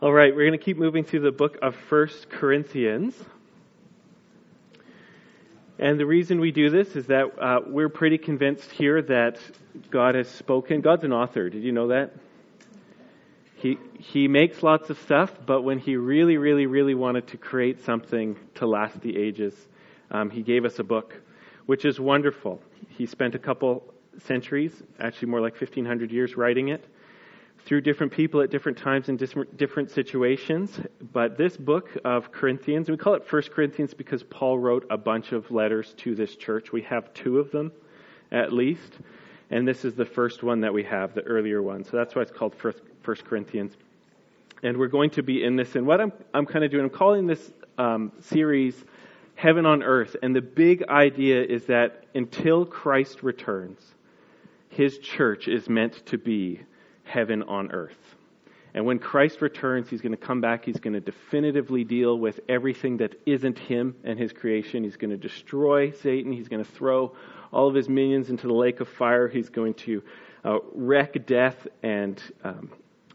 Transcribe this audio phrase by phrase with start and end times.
[0.00, 3.16] All right, we're going to keep moving through the book of First Corinthians.
[5.76, 9.40] And the reason we do this is that uh, we're pretty convinced here that
[9.90, 10.82] God has spoken.
[10.82, 11.50] God's an author.
[11.50, 12.12] Did you know that?
[13.56, 17.84] He, he makes lots of stuff, but when he really, really, really wanted to create
[17.84, 19.52] something to last the ages,
[20.12, 21.20] um, he gave us a book,
[21.66, 22.62] which is wonderful.
[22.90, 23.82] He spent a couple
[24.18, 26.84] centuries, actually more like 1,500 years, writing it
[27.64, 30.80] through different people at different times in different situations.
[31.12, 35.32] But this book of Corinthians, we call it First Corinthians because Paul wrote a bunch
[35.32, 36.72] of letters to this church.
[36.72, 37.72] We have two of them,
[38.32, 38.98] at least.
[39.50, 41.84] And this is the first one that we have, the earlier one.
[41.84, 43.76] So that's why it's called First, First Corinthians.
[44.62, 45.74] And we're going to be in this.
[45.76, 48.74] And what I'm, I'm kind of doing, I'm calling this um, series
[49.34, 50.16] Heaven on Earth.
[50.22, 53.80] And the big idea is that until Christ returns,
[54.68, 56.60] his church is meant to be
[57.08, 57.96] heaven on earth.
[58.74, 60.64] And when Christ returns, he's going to come back.
[60.64, 64.84] He's going to definitively deal with everything that isn't him and his creation.
[64.84, 66.32] He's going to destroy Satan.
[66.32, 67.16] He's going to throw
[67.50, 69.26] all of his minions into the lake of fire.
[69.26, 70.02] He's going to
[70.44, 72.70] uh, wreck death and um,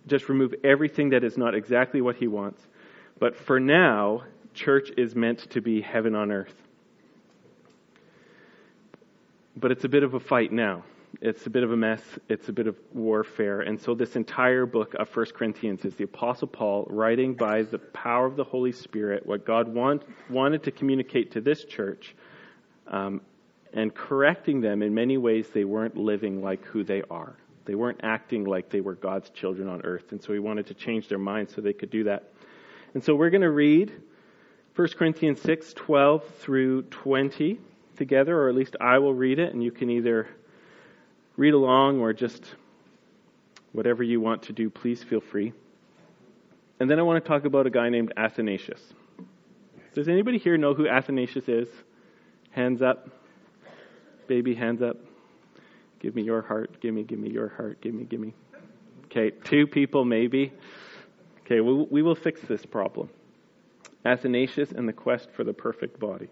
[0.08, 2.62] just remove everything that is not exactly what he wants.
[3.20, 4.24] But for now,
[4.56, 6.54] church is meant to be heaven on earth.
[9.56, 10.84] But it's a bit of a fight now
[11.22, 12.02] it's a bit of a mess.
[12.28, 13.62] It's a bit of warfare.
[13.62, 17.78] And so, this entire book of 1 Corinthians is the Apostle Paul writing by the
[17.78, 22.16] power of the Holy Spirit what God want, wanted to communicate to this church
[22.88, 23.22] um,
[23.74, 27.36] and correcting them in many ways they weren't living like who they are.
[27.66, 30.12] They weren't acting like they were God's children on earth.
[30.12, 32.34] And so, he wanted to change their minds so they could do that.
[32.96, 33.92] And so, we're going to read
[34.76, 37.60] 1 Corinthians 6 12 through 20
[37.98, 40.28] together, or at least I will read it, and you can either
[41.38, 42.56] read along or just
[43.72, 45.54] whatever you want to do, please feel free.
[46.80, 48.82] And then I want to talk about a guy named Athanasius.
[49.94, 51.70] Does anybody here know who Athanasius is?
[52.52, 53.10] Hands up.
[54.28, 54.98] Baby, hands up.
[56.00, 56.82] Give me your heart.
[56.82, 57.82] Give me, give me your heart.
[57.82, 58.34] Give me, give me.
[59.06, 60.52] Okay, two people maybe.
[61.46, 63.10] Okay, we, we will fix this problem.
[64.06, 66.28] Athanasius and the quest for the perfect body.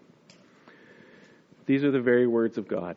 [1.66, 2.96] These are the very words of God.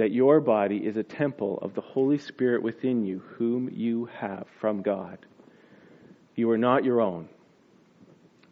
[0.00, 4.46] that your body is a temple of the Holy Spirit within you, whom you have
[4.58, 5.18] from God.
[6.36, 7.28] You are not your own,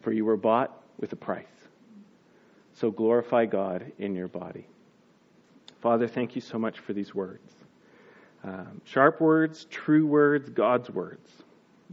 [0.03, 1.47] for you were bought with a price.
[2.75, 4.67] So glorify God in your body.
[5.81, 7.51] Father, thank you so much for these words.
[8.45, 11.31] Um, sharp words, true words, God's words.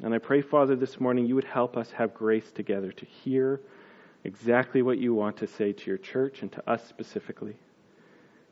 [0.03, 3.61] And I pray, Father, this morning you would help us have grace together to hear
[4.25, 7.55] exactly what you want to say to your church and to us specifically.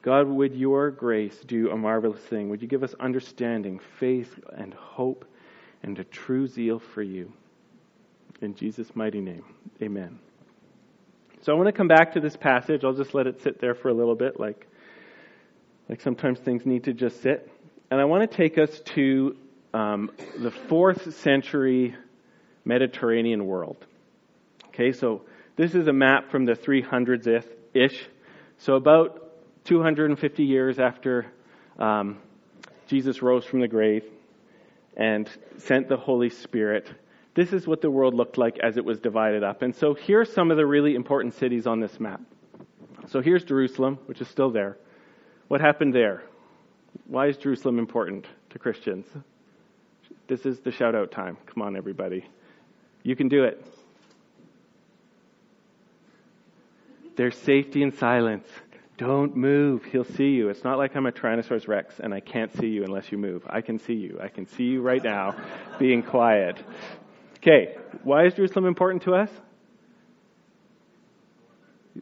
[0.03, 2.50] God, would your grace do a marvelous thing?
[2.50, 5.24] Would you give us understanding, faith, and hope,
[5.81, 7.31] and a true zeal for you?
[8.41, 9.46] In Jesus' mighty name,
[9.81, 10.19] amen.
[11.41, 12.84] So I want to come back to this passage.
[12.84, 14.68] I'll just let it sit there for a little bit, like,
[15.88, 17.50] like sometimes things need to just sit.
[17.90, 19.38] And I want to take us to
[19.74, 21.96] um, the fourth century
[22.66, 23.78] Mediterranean world.
[24.67, 25.22] Okay, so
[25.55, 28.09] this is a map from the 300s ish.
[28.58, 29.22] So about
[29.66, 31.26] 250 years after
[31.80, 32.20] um,
[32.88, 34.04] Jesus rose from the grave
[34.96, 36.90] and sent the Holy Spirit,
[37.34, 39.62] this is what the world looked like as it was divided up.
[39.62, 42.22] And so here are some of the really important cities on this map.
[43.08, 44.78] So here's Jerusalem, which is still there.
[45.48, 46.24] What happened there?
[47.08, 49.08] Why is Jerusalem important to Christians?
[50.28, 51.38] This is the shout out time.
[51.48, 52.26] Come on, everybody.
[53.02, 53.66] You can do it.
[57.16, 58.48] There's safety and silence.
[58.97, 59.84] Don't move.
[59.85, 60.49] He'll see you.
[60.49, 63.43] It's not like I'm a Tyrannosaurus Rex and I can't see you unless you move.
[63.49, 64.19] I can see you.
[64.22, 65.35] I can see you right now
[65.79, 66.57] being quiet.
[67.37, 69.29] Okay, why is Jerusalem important to us?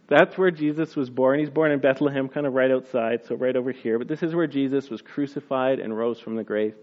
[0.07, 1.39] That's where Jesus was born.
[1.39, 3.97] He's born in Bethlehem, kind of right outside, so right over here.
[3.97, 6.75] But this is where Jesus was crucified and rose from the grave.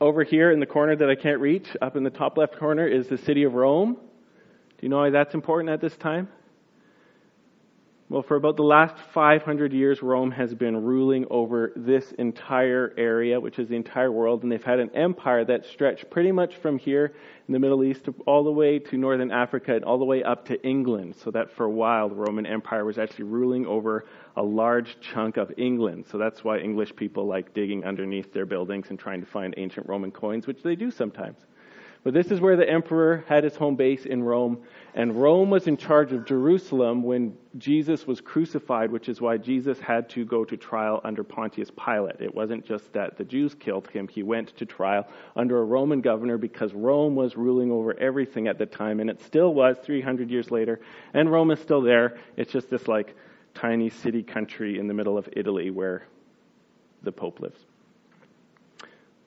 [0.00, 2.86] Over here in the corner that I can't reach, up in the top left corner,
[2.86, 3.94] is the city of Rome.
[3.94, 4.00] Do
[4.80, 6.28] you know why that's important at this time?
[8.10, 13.38] Well, for about the last 500 years, Rome has been ruling over this entire area,
[13.38, 16.76] which is the entire world, and they've had an empire that stretched pretty much from
[16.76, 17.12] here
[17.46, 20.44] in the Middle East all the way to northern Africa and all the way up
[20.46, 21.14] to England.
[21.22, 25.36] So that for a while, the Roman Empire was actually ruling over a large chunk
[25.36, 26.06] of England.
[26.10, 29.88] So that's why English people like digging underneath their buildings and trying to find ancient
[29.88, 31.38] Roman coins, which they do sometimes.
[32.02, 34.62] But this is where the emperor had his home base in Rome.
[34.94, 39.78] And Rome was in charge of Jerusalem when Jesus was crucified, which is why Jesus
[39.78, 42.20] had to go to trial under Pontius Pilate.
[42.20, 45.06] It wasn't just that the Jews killed him, he went to trial
[45.36, 49.00] under a Roman governor because Rome was ruling over everything at the time.
[49.00, 50.80] And it still was 300 years later.
[51.12, 52.18] And Rome is still there.
[52.36, 53.14] It's just this like
[53.52, 56.04] tiny city country in the middle of Italy where
[57.02, 57.60] the Pope lives.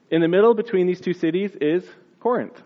[0.10, 1.84] In the middle between these two cities is
[2.24, 2.62] Corinth,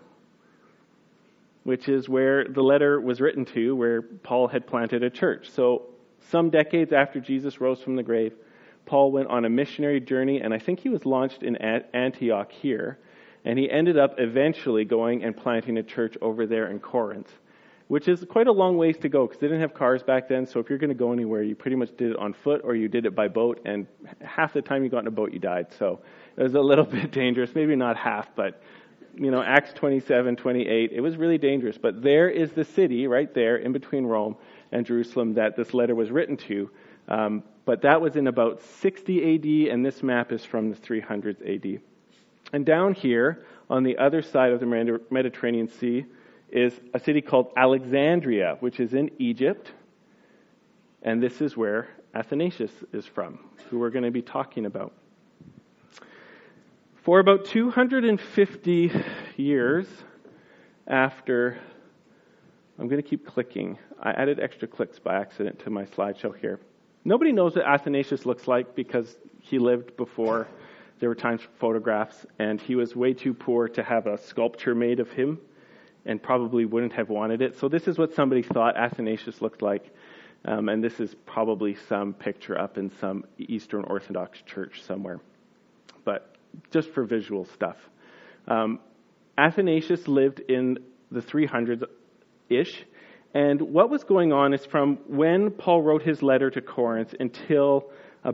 [1.64, 5.50] which is where the letter was written to, where Paul had planted a church.
[5.50, 5.82] So,
[6.30, 8.34] some decades after Jesus rose from the grave,
[8.86, 12.98] Paul went on a missionary journey, and I think he was launched in Antioch here.
[13.44, 17.32] And he ended up eventually going and planting a church over there in Corinth,
[17.88, 20.46] which is quite a long ways to go because they didn't have cars back then.
[20.46, 22.76] So if you're going to go anywhere, you pretty much did it on foot or
[22.76, 23.60] you did it by boat.
[23.64, 23.88] And
[24.20, 25.66] half the time you got in a boat, you died.
[25.78, 26.00] So
[26.36, 27.54] it was a little bit dangerous.
[27.54, 28.62] Maybe not half, but
[29.18, 31.76] you know, Acts 27, 28, it was really dangerous.
[31.76, 34.36] But there is the city right there in between Rome
[34.70, 36.70] and Jerusalem that this letter was written to.
[37.08, 41.42] Um, but that was in about 60 AD, and this map is from the 300s
[41.42, 41.80] AD.
[42.52, 46.06] And down here, on the other side of the Mediterranean Sea,
[46.50, 49.70] is a city called Alexandria, which is in Egypt.
[51.02, 53.38] And this is where Athanasius is from,
[53.68, 54.92] who we're going to be talking about.
[57.08, 58.92] For about 250
[59.38, 59.86] years
[60.86, 61.58] after,
[62.78, 63.78] I'm going to keep clicking.
[63.98, 66.60] I added extra clicks by accident to my slideshow here.
[67.06, 70.48] Nobody knows what Athanasius looks like because he lived before
[71.00, 74.74] there were times for photographs, and he was way too poor to have a sculpture
[74.74, 75.40] made of him
[76.04, 77.58] and probably wouldn't have wanted it.
[77.58, 79.94] So, this is what somebody thought Athanasius looked like.
[80.44, 85.20] Um, and this is probably some picture up in some Eastern Orthodox church somewhere.
[86.04, 86.34] But
[86.70, 87.76] just for visual stuff.
[88.46, 88.80] Um,
[89.36, 90.78] Athanasius lived in
[91.10, 91.84] the 300s
[92.48, 92.84] ish.
[93.34, 97.90] And what was going on is from when Paul wrote his letter to Corinth until
[98.24, 98.32] uh,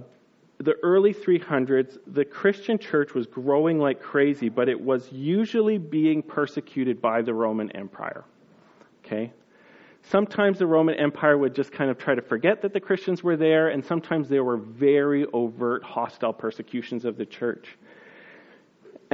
[0.59, 6.23] the early 300s, the Christian church was growing like crazy, but it was usually being
[6.23, 8.25] persecuted by the Roman Empire.
[9.05, 9.33] Okay?
[10.03, 13.37] Sometimes the Roman Empire would just kind of try to forget that the Christians were
[13.37, 17.77] there, and sometimes there were very overt hostile persecutions of the church.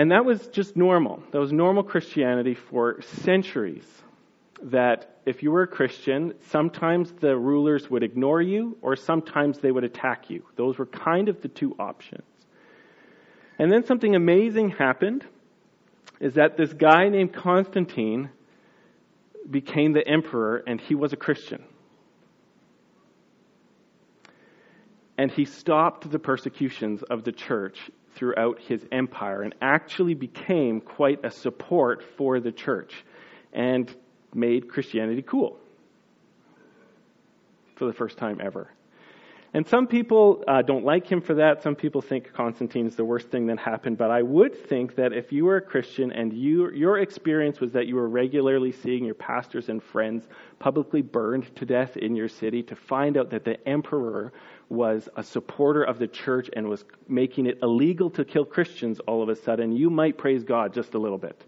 [0.00, 1.22] And that was just normal.
[1.30, 3.84] That was normal Christianity for centuries.
[4.62, 9.70] That if you were a Christian, sometimes the rulers would ignore you or sometimes they
[9.70, 10.42] would attack you.
[10.56, 12.24] Those were kind of the two options.
[13.58, 15.22] And then something amazing happened
[16.18, 18.30] is that this guy named Constantine
[19.50, 21.62] became the emperor and he was a Christian.
[25.18, 31.24] And he stopped the persecutions of the church throughout his empire and actually became quite
[31.24, 33.04] a support for the church
[33.52, 33.94] and
[34.34, 35.58] made Christianity cool
[37.76, 38.70] for the first time ever.
[39.52, 41.60] And some people uh, don't like him for that.
[41.60, 43.98] Some people think Constantine is the worst thing that happened.
[43.98, 47.72] But I would think that if you were a Christian and you, your experience was
[47.72, 50.28] that you were regularly seeing your pastors and friends
[50.60, 54.32] publicly burned to death in your city, to find out that the emperor
[54.70, 59.22] was a supporter of the church and was making it illegal to kill Christians all
[59.22, 61.44] of a sudden, you might praise God just a little bit.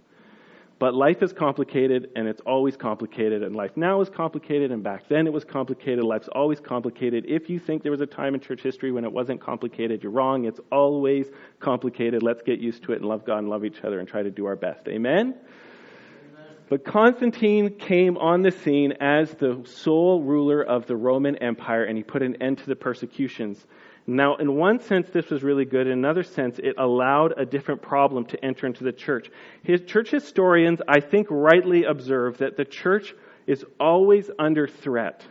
[0.80, 5.08] But life is complicated, and it's always complicated, and life now is complicated, and back
[5.08, 6.02] then it was complicated.
[6.02, 7.24] Life's always complicated.
[7.28, 10.10] If you think there was a time in church history when it wasn't complicated, you're
[10.10, 10.44] wrong.
[10.44, 11.28] It's always
[11.60, 12.24] complicated.
[12.24, 14.30] Let's get used to it and love God and love each other and try to
[14.32, 14.88] do our best.
[14.88, 15.36] Amen?
[16.72, 21.98] But Constantine came on the scene as the sole ruler of the Roman Empire, and
[21.98, 23.66] he put an end to the persecutions.
[24.06, 25.86] Now, in one sense, this was really good.
[25.86, 29.30] In another sense, it allowed a different problem to enter into the church.
[29.62, 33.14] His church historians, I think, rightly observe that the church
[33.46, 35.26] is always under threat.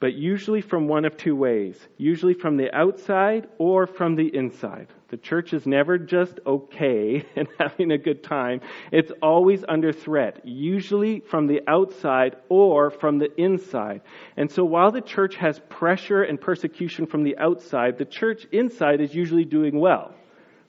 [0.00, 4.88] But usually from one of two ways usually from the outside or from the inside.
[5.08, 8.62] The church is never just okay and having a good time.
[8.90, 14.00] It's always under threat, usually from the outside or from the inside.
[14.36, 19.00] And so while the church has pressure and persecution from the outside, the church inside
[19.00, 20.14] is usually doing well,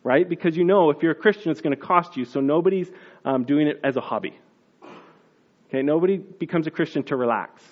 [0.04, 0.28] right?
[0.28, 2.26] Because you know if you're a Christian, it's going to cost you.
[2.26, 2.92] So nobody's
[3.24, 4.38] um, doing it as a hobby.
[5.70, 7.64] Okay, nobody becomes a Christian to relax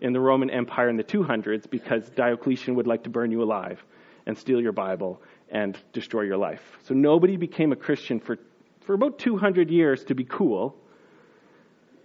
[0.00, 3.82] in the Roman Empire in the 200s because Diocletian would like to burn you alive
[4.26, 6.62] and steal your Bible and destroy your life.
[6.84, 8.38] So nobody became a Christian for,
[8.82, 10.76] for about 200 years to be cool.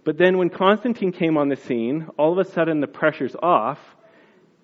[0.04, 3.78] But then when Constantine came on the scene, all of a sudden the pressure's off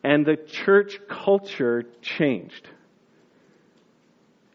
[0.04, 2.68] and the church culture changed.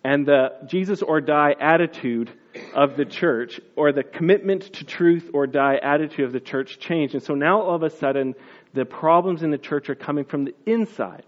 [0.04, 2.32] And the Jesus or die attitude
[2.74, 7.14] of the church, or the commitment to truth or die attitude of the church changed.
[7.14, 8.36] And so now all of a sudden,
[8.74, 11.26] the problems in the church are coming from the inside,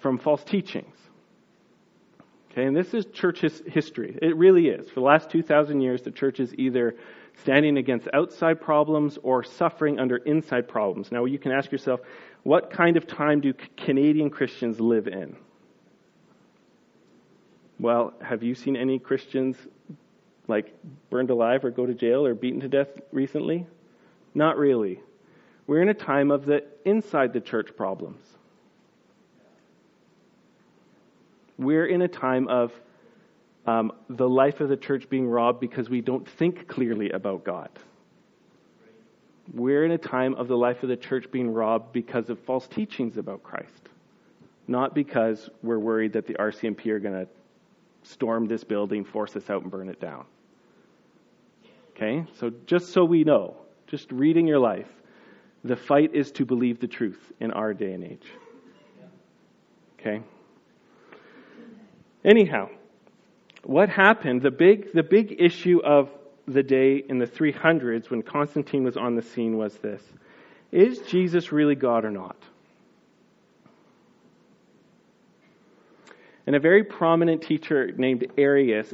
[0.00, 0.94] from false teachings.
[2.50, 4.18] Okay, and this is church history.
[4.20, 4.88] It really is.
[4.88, 6.94] For the last 2,000 years, the church is either
[7.40, 11.10] standing against outside problems or suffering under inside problems.
[11.10, 12.00] Now, you can ask yourself,
[12.42, 15.34] what kind of time do Canadian Christians live in?
[17.78, 19.56] Well, have you seen any Christians
[20.46, 20.74] like
[21.08, 23.66] burned alive or go to jail or beaten to death recently?
[24.34, 25.00] Not really.
[25.66, 28.20] We're in a time of the inside the church problems.
[31.58, 32.72] We're in a time of
[33.66, 37.68] um, the life of the church being robbed because we don't think clearly about God.
[39.52, 42.66] We're in a time of the life of the church being robbed because of false
[42.66, 43.88] teachings about Christ,
[44.66, 47.28] not because we're worried that the RCMP are going to
[48.02, 50.24] storm this building, force us out, and burn it down.
[51.90, 52.24] Okay?
[52.38, 54.88] So just so we know, just reading your life,
[55.64, 58.26] the fight is to believe the truth in our day and age.
[59.98, 60.22] Okay?
[62.24, 62.68] Anyhow,
[63.64, 66.10] what happened, the big, the big issue of
[66.46, 70.02] the day in the 300s when Constantine was on the scene was this
[70.72, 72.36] Is Jesus really God or not?
[76.46, 78.92] And a very prominent teacher named Arius,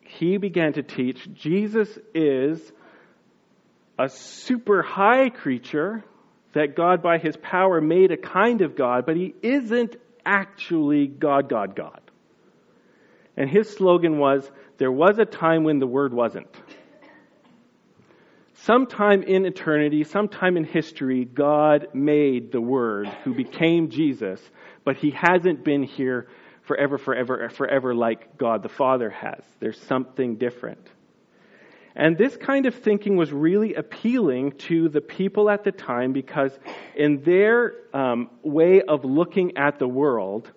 [0.00, 2.72] he began to teach Jesus is
[3.98, 6.04] a super high creature
[6.52, 11.48] that God, by his power, made a kind of God, but he isn't actually God,
[11.48, 12.00] God, God.
[13.36, 16.48] And his slogan was there was a time when the Word wasn't.
[18.54, 24.40] Sometime in eternity, sometime in history, God made the Word who became Jesus,
[24.84, 26.28] but he hasn't been here
[26.62, 29.42] forever, forever, forever like God the Father has.
[29.60, 30.84] There's something different.
[31.98, 36.56] And this kind of thinking was really appealing to the people at the time because,
[36.94, 40.52] in their um, way of looking at the world,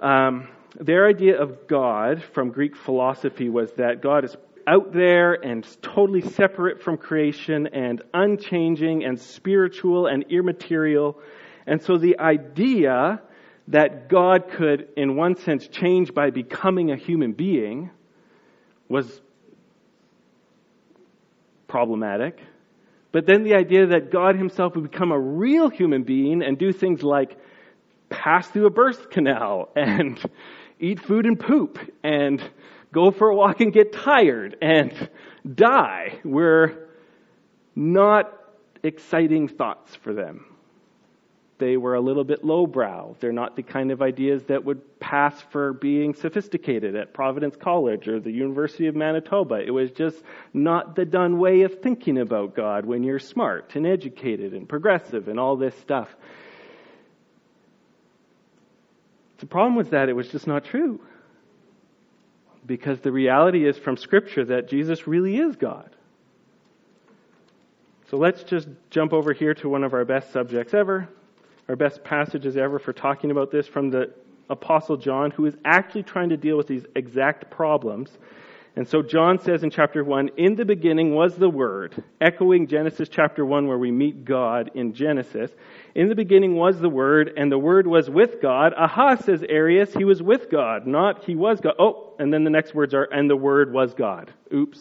[0.00, 0.46] um,
[0.78, 4.36] their idea of God from Greek philosophy was that God is
[4.68, 11.18] out there and totally separate from creation and unchanging and spiritual and immaterial.
[11.66, 13.20] And so the idea
[13.68, 17.90] that God could, in one sense, change by becoming a human being
[18.88, 19.20] was
[21.68, 22.40] problematic.
[23.12, 26.72] But then the idea that God himself would become a real human being and do
[26.72, 27.38] things like
[28.10, 30.18] pass through a birth canal and
[30.80, 32.42] eat food and poop and
[32.92, 35.08] go for a walk and get tired and
[35.54, 36.88] die were
[37.74, 38.32] not
[38.82, 40.44] exciting thoughts for them
[41.58, 43.16] they were a little bit lowbrow.
[43.20, 48.06] They're not the kind of ideas that would pass for being sophisticated at Providence College
[48.08, 49.56] or the University of Manitoba.
[49.56, 50.16] It was just
[50.54, 55.28] not the done way of thinking about God when you're smart and educated and progressive
[55.28, 56.08] and all this stuff.
[59.38, 61.00] The problem was that it was just not true.
[62.66, 65.90] Because the reality is from Scripture that Jesus really is God.
[68.10, 71.08] So let's just jump over here to one of our best subjects ever
[71.68, 74.12] our best passages ever for talking about this from the
[74.50, 78.16] Apostle John, who is actually trying to deal with these exact problems.
[78.76, 83.08] And so John says in chapter 1, In the beginning was the Word, echoing Genesis
[83.08, 85.50] chapter 1, where we meet God in Genesis.
[85.94, 88.72] In the beginning was the Word, and the Word was with God.
[88.74, 91.74] Aha, says Arius, he was with God, not he was God.
[91.78, 94.32] Oh, and then the next words are, and the Word was God.
[94.54, 94.78] Oops.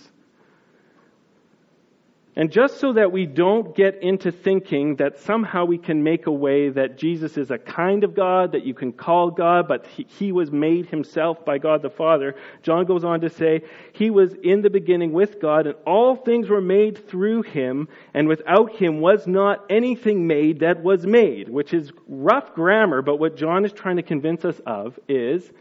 [2.37, 6.31] And just so that we don't get into thinking that somehow we can make a
[6.31, 10.31] way that Jesus is a kind of God, that you can call God, but he,
[10.31, 14.61] was made himself by God the Father, John goes on to say, He was in
[14.61, 19.25] the beginning with God, and all things were made through him, and without him was
[19.25, 23.95] not anything made that was made, which is rough grammar, but what John is trying
[23.95, 25.51] to convince us of is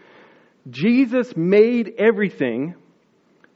[0.68, 2.74] Jesus made everything,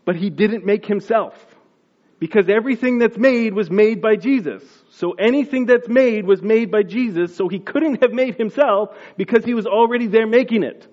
[0.07, 1.50] but he didn't make himself.
[2.21, 4.63] Because everything that's made was made by Jesus.
[4.91, 9.45] So anything that's made was made by Jesus, so he couldn't have made himself because
[9.45, 10.87] he was already there making it.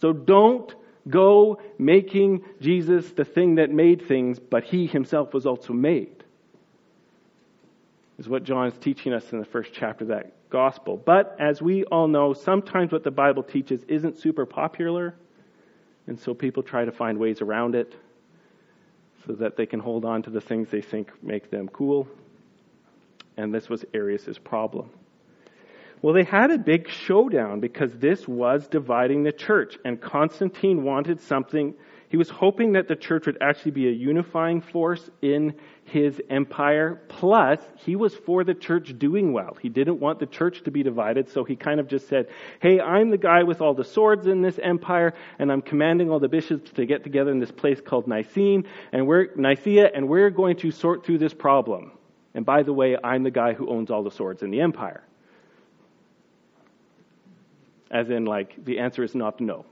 [0.00, 0.72] So don't
[1.08, 6.22] go making Jesus the thing that made things, but he himself was also made.
[8.18, 10.96] Is what John is teaching us in the first chapter of that gospel.
[10.96, 15.16] But as we all know, sometimes what the Bible teaches isn't super popular,
[16.06, 17.96] and so people try to find ways around it
[19.30, 22.08] so that they can hold on to the things they think make them cool.
[23.36, 24.90] And this was Arius' problem.
[26.02, 31.20] Well, they had a big showdown because this was dividing the church, and Constantine wanted
[31.20, 31.74] something
[32.10, 37.00] he was hoping that the church would actually be a unifying force in his empire.
[37.06, 39.56] Plus, he was for the church doing well.
[39.62, 42.26] He didn't want the church to be divided, so he kind of just said,
[42.58, 46.18] Hey, I'm the guy with all the swords in this empire, and I'm commanding all
[46.18, 50.30] the bishops to get together in this place called Nicene, and we're, Nicaea, and we're
[50.30, 51.92] going to sort through this problem.
[52.34, 55.04] And by the way, I'm the guy who owns all the swords in the empire.
[57.88, 59.64] As in, like, the answer is not no.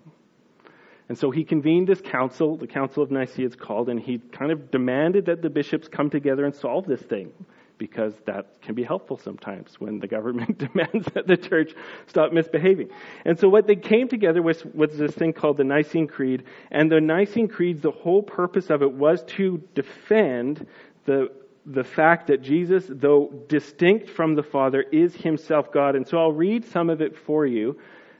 [1.08, 4.52] And so he convened this council, the Council of Nicaea it's called, and he kind
[4.52, 7.32] of demanded that the bishops come together and solve this thing
[7.78, 11.72] because that can be helpful sometimes when the government demands that the church
[12.08, 12.90] stop misbehaving.
[13.24, 16.44] And so what they came together was, was this thing called the Nicene Creed.
[16.70, 20.66] And the Nicene Creed, the whole purpose of it was to defend
[21.04, 21.30] the
[21.70, 25.96] the fact that Jesus, though distinct from the Father, is himself God.
[25.96, 27.78] And so I'll read some of it for you.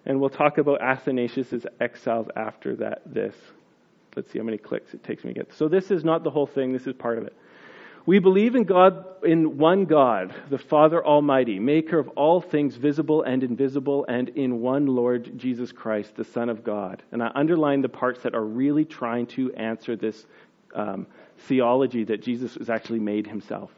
[0.09, 3.03] And we'll talk about Athanasius' exiles after that.
[3.07, 3.37] This.
[4.17, 5.53] Let's see how many clicks it takes me to get.
[5.53, 6.73] So this is not the whole thing.
[6.73, 7.37] This is part of it.
[8.07, 13.23] We believe in God, in one God, the Father Almighty, maker of all things visible
[13.23, 17.03] and invisible, and in one Lord Jesus Christ, the Son of God.
[17.12, 20.25] And I underline the parts that are really trying to answer this
[20.75, 23.71] um, theology that Jesus was actually made himself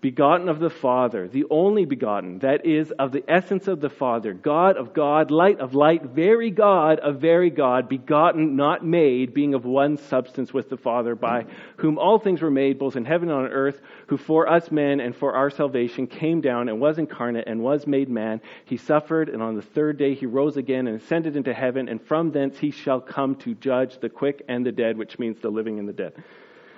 [0.00, 4.32] begotten of the Father, the only begotten, that is, of the essence of the Father,
[4.32, 9.54] God of God, light of light, very God of very God, begotten, not made, being
[9.54, 11.46] of one substance with the Father, by
[11.78, 15.00] whom all things were made, both in heaven and on earth, who for us men
[15.00, 18.40] and for our salvation came down and was incarnate and was made man.
[18.66, 22.00] He suffered, and on the third day he rose again and ascended into heaven, and
[22.00, 25.50] from thence he shall come to judge the quick and the dead, which means the
[25.50, 26.12] living and the dead.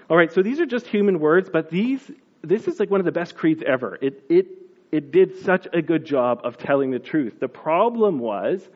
[0.09, 2.11] All right, so these are just human words, but these
[2.43, 3.99] this is like one of the best creeds ever.
[4.01, 4.47] It, it,
[4.93, 7.41] it did such a good job of telling the truth.
[7.41, 8.67] The problem was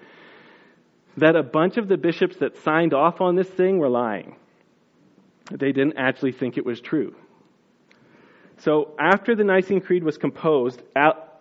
[1.16, 4.36] that a bunch of the bishops that signed off on this thing were lying.
[5.50, 7.14] They didn't actually think it was true.
[8.58, 10.82] So after the Nicene Creed was composed,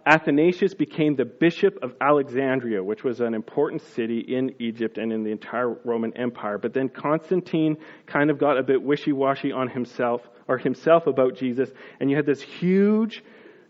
[0.05, 5.23] Athanasius became the bishop of Alexandria, which was an important city in Egypt and in
[5.23, 6.57] the entire Roman Empire.
[6.57, 11.69] But then Constantine kind of got a bit wishy-washy on himself or himself about Jesus,
[11.99, 13.23] and you had this huge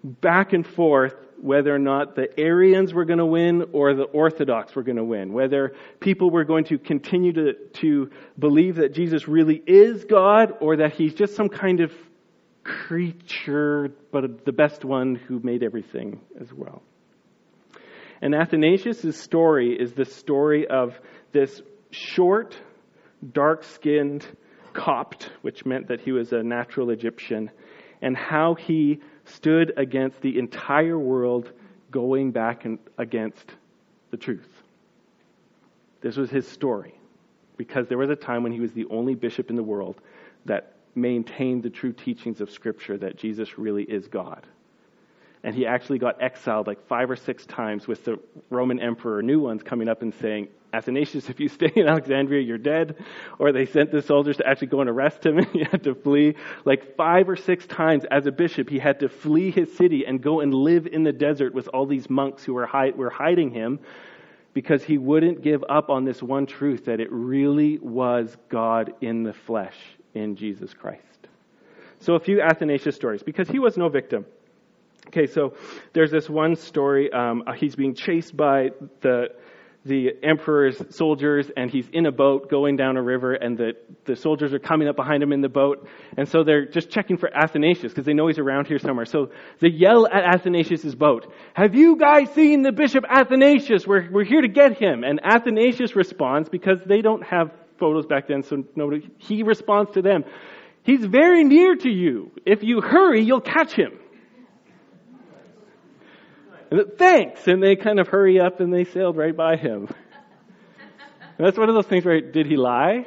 [0.03, 4.75] back and forth whether or not the Arians were going to win or the Orthodox
[4.75, 9.27] were going to win, whether people were going to continue to, to believe that Jesus
[9.27, 11.91] really is God or that he's just some kind of
[12.63, 16.81] creature, but the best one who made everything as well.
[18.21, 20.97] And Athanasius' story is the story of
[21.33, 22.55] this short,
[23.33, 24.25] dark skinned
[24.71, 27.51] Copt, which meant that he was a natural Egyptian,
[28.01, 31.51] and how he stood against the entire world
[31.91, 32.65] going back
[32.97, 33.53] against
[34.09, 34.49] the truth.
[36.01, 36.95] This was his story,
[37.55, 39.95] because there was a time when he was the only bishop in the world
[40.45, 44.45] that maintained the true teachings of Scripture that Jesus really is God.
[45.43, 48.17] And he actually got exiled like five or six times with the
[48.49, 52.57] Roman emperor, new ones coming up and saying, Athanasius, if you stay in Alexandria, you're
[52.57, 52.95] dead.
[53.39, 55.95] Or they sent the soldiers to actually go and arrest him, and he had to
[55.95, 56.35] flee.
[56.63, 60.21] Like five or six times as a bishop, he had to flee his city and
[60.21, 63.51] go and live in the desert with all these monks who were, hide, were hiding
[63.51, 63.79] him
[64.53, 69.23] because he wouldn't give up on this one truth that it really was God in
[69.23, 69.75] the flesh
[70.13, 71.01] in Jesus Christ.
[71.99, 74.25] So a few Athanasius stories, because he was no victim.
[75.07, 75.53] Okay, so
[75.93, 77.11] there's this one story.
[77.11, 78.69] Um, he's being chased by
[79.01, 79.29] the
[79.85, 83.73] the emperor's soldiers and he's in a boat going down a river and the,
[84.05, 87.17] the soldiers are coming up behind him in the boat and so they're just checking
[87.17, 91.31] for athanasius because they know he's around here somewhere so they yell at athanasius's boat
[91.53, 95.97] have you guys seen the bishop athanasius we're, we're here to get him and athanasius
[95.97, 100.23] responds because they don't have photos back then so nobody he responds to them
[100.83, 103.99] he's very near to you if you hurry you'll catch him
[106.97, 107.47] thanks.
[107.47, 109.87] And they kind of hurry up and they sailed right by him.
[111.37, 113.05] That's one of those things where, did he lie?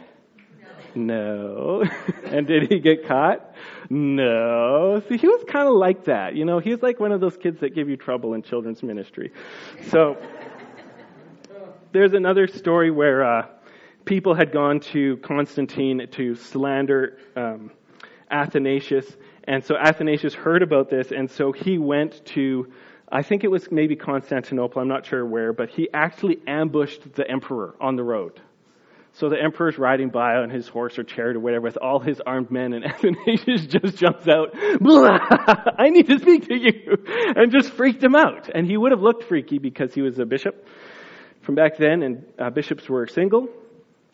[0.94, 1.84] No.
[2.24, 3.54] and did he get caught?
[3.90, 5.02] No.
[5.08, 6.34] See, he was kind of like that.
[6.34, 8.82] You know, he was like one of those kids that give you trouble in children's
[8.82, 9.32] ministry.
[9.88, 10.16] So,
[11.92, 13.46] there's another story where uh,
[14.06, 17.70] people had gone to Constantine to slander um,
[18.30, 19.16] Athanasius.
[19.44, 22.72] And so Athanasius heard about this, and so he went to
[23.08, 27.30] I think it was maybe Constantinople, I'm not sure where, but he actually ambushed the
[27.30, 28.40] emperor on the road.
[29.12, 32.20] So the emperor's riding by on his horse or chariot or whatever with all his
[32.20, 34.50] armed men, and Athanasius just jumps out,
[35.78, 36.96] I need to speak to you,
[37.36, 38.50] and just freaked him out.
[38.52, 40.66] And he would have looked freaky because he was a bishop
[41.42, 43.48] from back then, and uh, bishops were single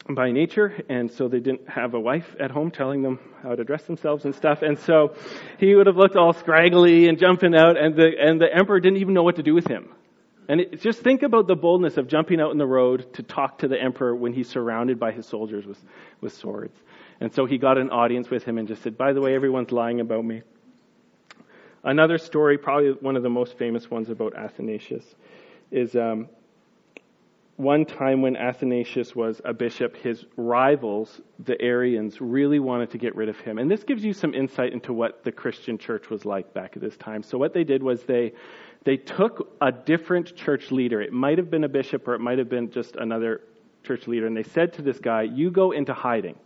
[0.08, 3.64] by nature, and so they didn't have a wife at home telling them how to
[3.64, 4.62] dress themselves and stuff.
[4.62, 5.14] And so
[5.58, 8.98] he would have looked all scraggly and jumping out, and the and the emperor didn't
[8.98, 9.94] even know what to do with him.
[10.48, 13.58] And it, just think about the boldness of jumping out in the road to talk
[13.58, 15.78] to the emperor when he's surrounded by his soldiers with,
[16.20, 16.76] with swords.
[17.20, 19.70] And so he got an audience with him and just said, "By the way, everyone's
[19.70, 20.42] lying about me."
[21.84, 25.04] Another story, probably one of the most famous ones about Athanasius,
[25.70, 26.28] is um,
[27.56, 33.14] one time when Athanasius was a bishop, his rivals, the Arians, really wanted to get
[33.14, 33.58] rid of him.
[33.58, 36.82] And this gives you some insight into what the Christian church was like back at
[36.82, 37.22] this time.
[37.22, 38.32] So what they did was they
[38.84, 41.00] they took a different church leader.
[41.00, 43.42] It might have been a bishop or it might have been just another
[43.84, 46.36] church leader, and they said to this guy, "You go into hiding."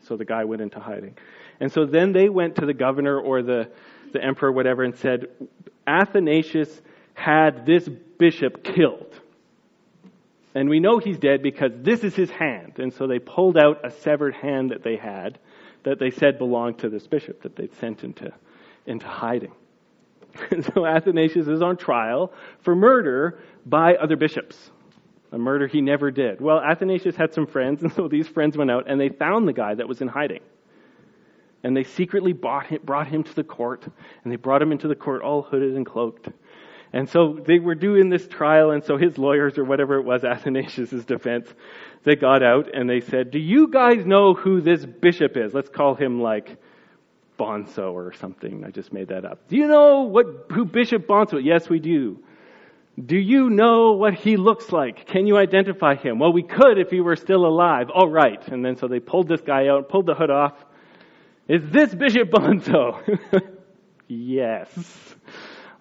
[0.00, 1.16] So the guy went into hiding.
[1.60, 3.70] And so then they went to the governor or the
[4.14, 5.26] the emperor, whatever, and said,
[5.86, 6.80] Athanasius
[7.12, 7.86] had this
[8.18, 9.20] bishop killed.
[10.54, 12.78] And we know he's dead because this is his hand.
[12.78, 15.38] And so they pulled out a severed hand that they had
[15.82, 18.32] that they said belonged to this bishop that they'd sent into,
[18.86, 19.52] into hiding.
[20.50, 24.72] And so Athanasius is on trial for murder by other bishops.
[25.30, 26.40] A murder he never did.
[26.40, 29.52] Well, Athanasius had some friends, and so these friends went out and they found the
[29.52, 30.40] guy that was in hiding.
[31.62, 33.86] And they secretly him, brought him to the court,
[34.24, 36.28] and they brought him into the court all hooded and cloaked.
[36.94, 40.22] And so they were doing this trial, and so his lawyers, or whatever it was,
[40.24, 41.52] Athanasius' defense,
[42.04, 45.52] they got out and they said, Do you guys know who this bishop is?
[45.52, 46.56] Let's call him like
[47.36, 48.64] Bonso or something.
[48.64, 49.48] I just made that up.
[49.48, 51.44] Do you know what who Bishop Bonso is?
[51.44, 52.20] Yes, we do.
[53.04, 55.08] Do you know what he looks like?
[55.08, 56.20] Can you identify him?
[56.20, 57.90] Well, we could if he were still alive.
[57.92, 58.46] All right.
[58.46, 60.52] And then so they pulled this guy out, pulled the hood off.
[61.48, 63.00] Is this Bishop Bonso?
[64.06, 64.68] yes.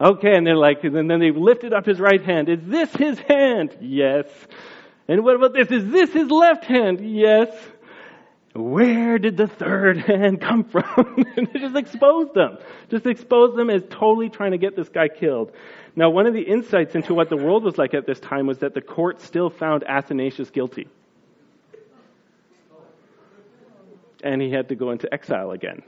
[0.03, 2.49] Okay, and they're like, and then they lifted up his right hand.
[2.49, 3.77] Is this his hand?
[3.79, 4.25] Yes.
[5.07, 5.71] And what about this?
[5.71, 6.99] Is this his left hand?
[6.99, 7.47] Yes.
[8.53, 11.25] Where did the third hand come from?
[11.37, 12.57] and they just exposed them.
[12.89, 15.53] Just exposed them as totally trying to get this guy killed.
[15.95, 18.57] Now, one of the insights into what the world was like at this time was
[18.57, 20.89] that the court still found Athanasius guilty.
[24.21, 25.81] And he had to go into exile again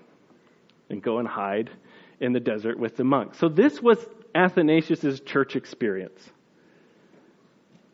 [0.90, 1.70] and go and hide
[2.20, 3.38] in the desert with the monks.
[3.40, 3.98] So this was
[4.34, 6.22] Athanasius' church experience.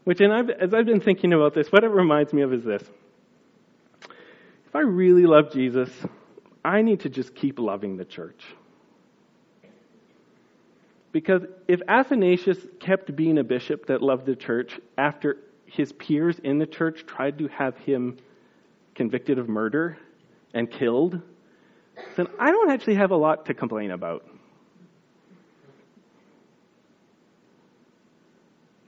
[0.04, 2.64] Which, and I've, as I've been thinking about this, what it reminds me of is
[2.64, 2.84] this.
[4.66, 5.90] If I really love Jesus,
[6.64, 8.42] I need to just keep loving the church.
[11.12, 16.58] Because if Athanasius kept being a bishop that loved the church after his peers in
[16.58, 18.18] the church tried to have him
[18.96, 19.98] convicted of murder
[20.54, 21.22] and killed,
[22.16, 24.26] then I don't actually have a lot to complain about.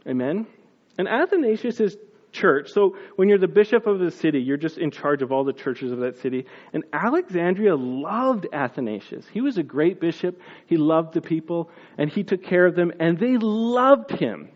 [0.08, 0.46] Amen?
[0.98, 1.96] And Athanasius'
[2.32, 5.44] church, so when you're the bishop of the city, you're just in charge of all
[5.44, 6.46] the churches of that city.
[6.74, 9.26] And Alexandria loved Athanasius.
[9.32, 10.40] He was a great bishop.
[10.66, 14.50] He loved the people, and he took care of them, and they loved him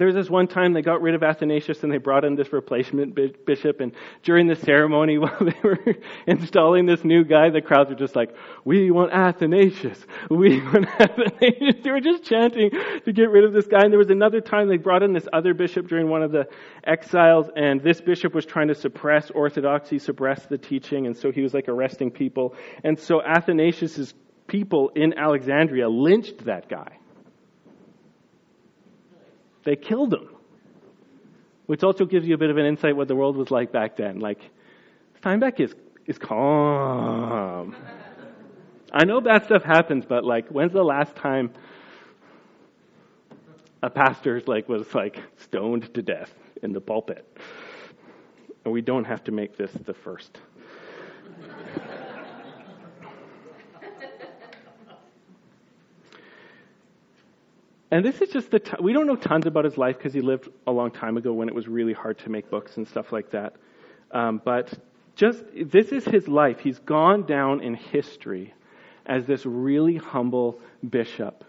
[0.00, 2.50] there was this one time they got rid of Athanasius and they brought in this
[2.52, 3.80] replacement bishop.
[3.80, 5.78] And during the ceremony, while they were
[6.26, 9.98] installing this new guy, the crowds were just like, "We want Athanasius!
[10.30, 12.70] We want Athanasius!" They were just chanting
[13.04, 13.82] to get rid of this guy.
[13.82, 16.48] And there was another time they brought in this other bishop during one of the
[16.84, 21.42] exiles, and this bishop was trying to suppress orthodoxy, suppress the teaching, and so he
[21.42, 22.54] was like arresting people.
[22.82, 24.14] And so Athanasius's
[24.46, 26.98] people in Alexandria lynched that guy.
[29.64, 30.28] They killed him
[31.66, 33.96] which also gives you a bit of an insight what the world was like back
[33.96, 34.20] then.
[34.20, 34.40] Like,
[35.18, 35.74] Steinbach is,
[36.06, 37.74] is calm.
[38.92, 41.50] I know bad stuff happens, but like, when's the last time
[43.82, 47.26] a pastor like was like stoned to death in the pulpit?
[48.64, 50.38] And we don't have to make this the first.
[57.92, 60.22] And this is just the, t- we don't know tons about his life because he
[60.22, 63.12] lived a long time ago when it was really hard to make books and stuff
[63.12, 63.52] like that.
[64.12, 64.72] Um, but
[65.14, 66.58] just, this is his life.
[66.58, 68.54] He's gone down in history
[69.04, 71.44] as this really humble bishop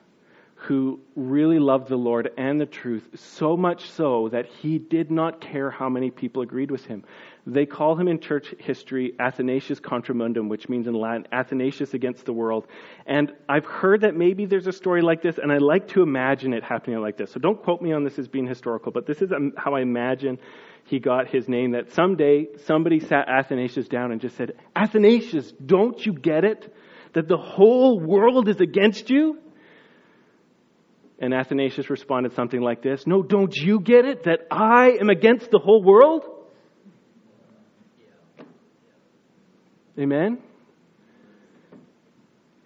[0.63, 5.41] who really loved the Lord and the truth, so much so that he did not
[5.41, 7.03] care how many people agreed with him.
[7.45, 12.25] They call him in church history Athanasius contra mundum, which means in Latin Athanasius against
[12.25, 12.65] the world.
[13.05, 16.53] And I've heard that maybe there's a story like this, and I like to imagine
[16.53, 17.31] it happening like this.
[17.31, 19.81] So don't quote me on this as being historical, but this is um, how I
[19.81, 20.39] imagine
[20.85, 21.71] he got his name.
[21.71, 26.73] That someday somebody sat Athanasius down and just said, Athanasius, don't you get it?
[27.11, 29.39] That the whole world is against you?
[31.19, 34.23] And Athanasius responded something like this No, don't you get it?
[34.23, 36.23] That I am against the whole world?
[39.97, 40.39] Amen?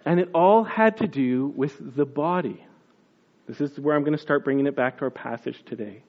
[0.04, 2.64] And it all had to do with the body.
[3.46, 6.02] This is where I'm going to start bringing it back to our passage today.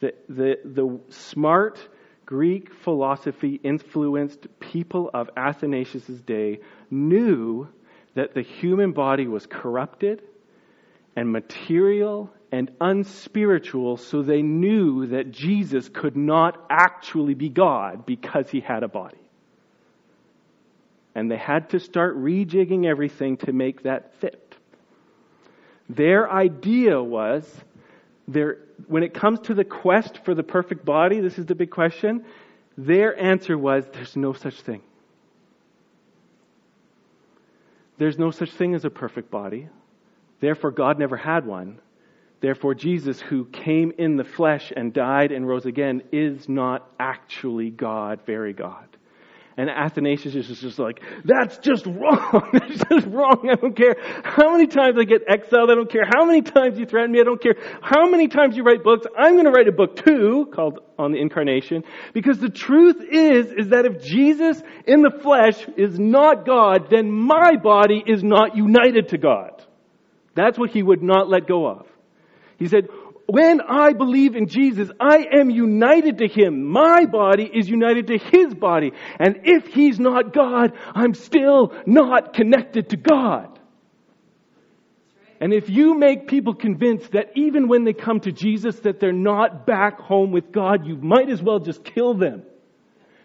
[0.00, 1.78] The, the, the smart
[2.26, 7.68] Greek philosophy influenced people of Athanasius' day knew
[8.14, 10.22] that the human body was corrupted
[11.16, 18.48] and material and unspiritual, so they knew that Jesus could not actually be God because
[18.48, 19.16] he had a body.
[21.14, 24.54] And they had to start rejigging everything to make that fit.
[25.88, 27.50] Their idea was
[28.28, 31.70] their, when it comes to the quest for the perfect body, this is the big
[31.70, 32.24] question,
[32.76, 34.82] their answer was there's no such thing.
[37.98, 39.68] There's no such thing as a perfect body.
[40.40, 41.80] Therefore, God never had one.
[42.40, 47.70] Therefore, Jesus, who came in the flesh and died and rose again, is not actually
[47.70, 48.86] God, very God.
[49.58, 52.50] And Athanasius is just like, that's just wrong.
[52.52, 53.48] that's just wrong.
[53.50, 55.70] I don't care how many times I get exiled.
[55.70, 57.20] I don't care how many times you threaten me.
[57.20, 59.06] I don't care how many times you write books.
[59.16, 61.84] I'm going to write a book too called On the Incarnation.
[62.12, 67.10] Because the truth is, is that if Jesus in the flesh is not God, then
[67.10, 69.62] my body is not united to God.
[70.36, 71.86] That's what he would not let go of.
[72.58, 72.88] He said,
[73.26, 76.64] when I believe in Jesus, I am united to Him.
[76.64, 78.92] My body is united to His body.
[79.18, 83.58] And if He's not God, I'm still not connected to God.
[85.40, 89.12] And if you make people convinced that even when they come to Jesus that they're
[89.12, 92.42] not back home with God, you might as well just kill them.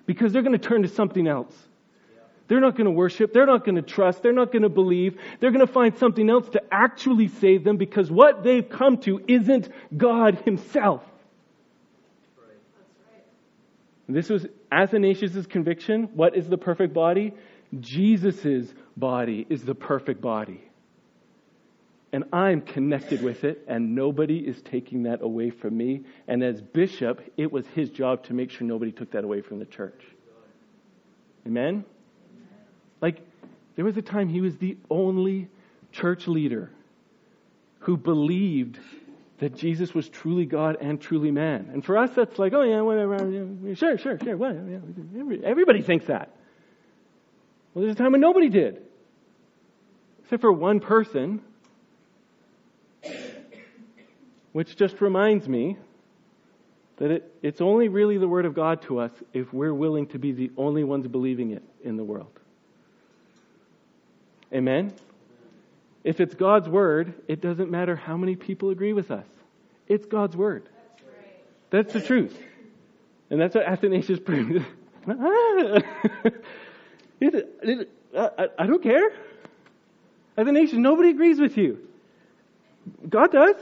[0.07, 1.55] Because they're going to turn to something else.
[2.51, 3.31] They're not going to worship.
[3.31, 4.21] They're not going to trust.
[4.21, 5.17] They're not going to believe.
[5.39, 9.21] They're going to find something else to actually save them because what they've come to
[9.25, 11.01] isn't God Himself.
[14.09, 16.09] This was Athanasius' conviction.
[16.13, 17.31] What is the perfect body?
[17.79, 20.61] Jesus' body is the perfect body.
[22.11, 26.01] And I'm connected with it, and nobody is taking that away from me.
[26.27, 29.59] And as bishop, it was his job to make sure nobody took that away from
[29.59, 30.03] the church.
[31.47, 31.85] Amen?
[33.01, 33.19] Like,
[33.75, 35.49] there was a time he was the only
[35.91, 36.71] church leader
[37.79, 38.79] who believed
[39.39, 41.71] that Jesus was truly God and truly man.
[41.73, 43.17] And for us, that's like, oh yeah, whatever,
[43.75, 44.79] sure, sure, sure, whatever.
[45.43, 46.29] Everybody thinks that.
[47.73, 48.83] Well, there's a time when nobody did,
[50.23, 51.41] except for one person,
[54.51, 55.77] which just reminds me
[56.97, 60.19] that it, it's only really the Word of God to us if we're willing to
[60.19, 62.40] be the only ones believing it in the world.
[64.53, 64.93] Amen?
[66.03, 69.27] If it's God's word, it doesn't matter how many people agree with us.
[69.87, 70.67] It's God's word.
[71.69, 72.37] That's, the truth.
[73.29, 74.65] And that's what Athanasius proved.
[75.07, 75.83] I
[78.65, 79.09] don't care.
[80.37, 81.87] Athanasius, nobody agrees with you.
[83.07, 83.55] God does.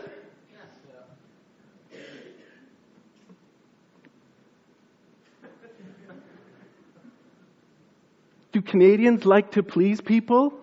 [8.51, 10.53] Do Canadians like to please people?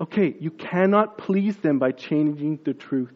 [0.00, 3.12] Okay, you cannot please them by changing the truth.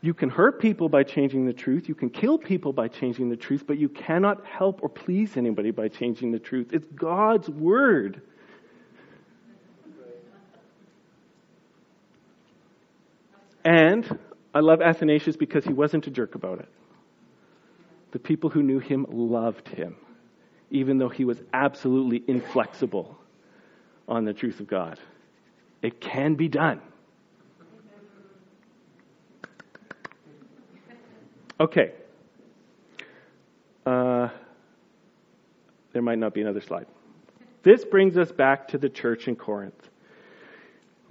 [0.00, 1.88] You can hurt people by changing the truth.
[1.88, 5.70] You can kill people by changing the truth, but you cannot help or please anybody
[5.70, 6.70] by changing the truth.
[6.72, 8.20] It's God's word.
[13.64, 14.18] And
[14.52, 16.68] I love Athanasius because he wasn't a jerk about it.
[18.10, 19.96] The people who knew him loved him,
[20.72, 23.18] even though he was absolutely inflexible
[24.08, 24.98] on the truth of God.
[25.82, 26.80] It can be done.
[31.60, 31.92] Okay.
[33.84, 34.28] Uh,
[35.92, 36.86] there might not be another slide.
[37.62, 39.90] This brings us back to the church in Corinth.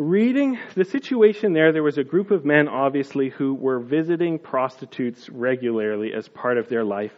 [0.01, 5.29] Reading the situation there, there was a group of men, obviously, who were visiting prostitutes
[5.29, 7.11] regularly as part of their life.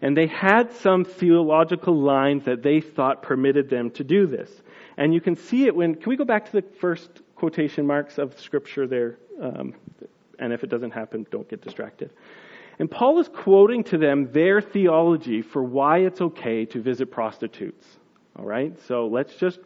[0.00, 4.50] And they had some theological lines that they thought permitted them to do this.
[4.96, 8.16] And you can see it when, can we go back to the first quotation marks
[8.16, 9.18] of Scripture there?
[9.38, 9.74] Um,
[10.38, 12.10] and if it doesn't happen, don't get distracted.
[12.78, 17.86] And Paul is quoting to them their theology for why it's okay to visit prostitutes.
[18.38, 18.74] All right?
[18.86, 19.60] So let's just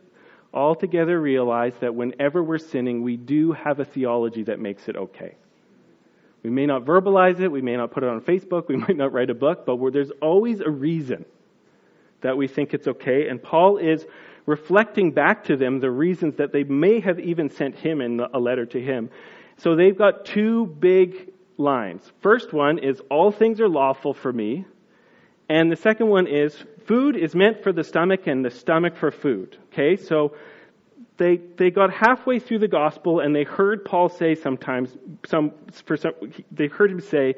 [0.55, 4.97] all together realize that whenever we're sinning, we do have a theology that makes it
[4.97, 5.35] okay.
[6.43, 9.13] We may not verbalize it, we may not put it on Facebook, we might not
[9.13, 11.25] write a book, but there's always a reason
[12.21, 13.29] that we think it's okay.
[13.29, 14.07] And Paul is
[14.47, 18.39] reflecting back to them the reasons that they may have even sent him in a
[18.39, 19.11] letter to him.
[19.57, 22.11] So they've got two big lines.
[22.21, 24.65] First one is, All things are lawful for me.
[25.49, 26.57] And the second one is,
[26.87, 29.57] Food is meant for the stomach and the stomach for food.
[29.73, 30.37] Okay, so
[31.17, 35.53] they, they got halfway through the gospel and they heard Paul say sometimes, some,
[35.87, 36.13] for some,
[36.51, 37.35] they heard him say,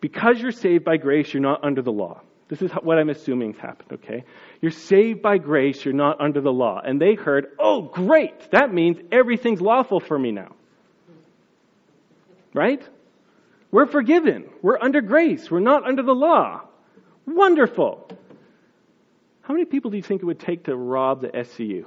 [0.00, 2.20] because you're saved by grace, you're not under the law.
[2.48, 4.24] This is what I'm assuming has happened, okay?
[4.60, 6.80] You're saved by grace, you're not under the law.
[6.84, 10.54] And they heard, oh, great, that means everything's lawful for me now.
[12.52, 12.86] Right?
[13.70, 14.44] We're forgiven.
[14.62, 15.50] We're under grace.
[15.50, 16.60] We're not under the law.
[17.26, 18.08] Wonderful.
[19.44, 21.84] How many people do you think it would take to rob the SCU?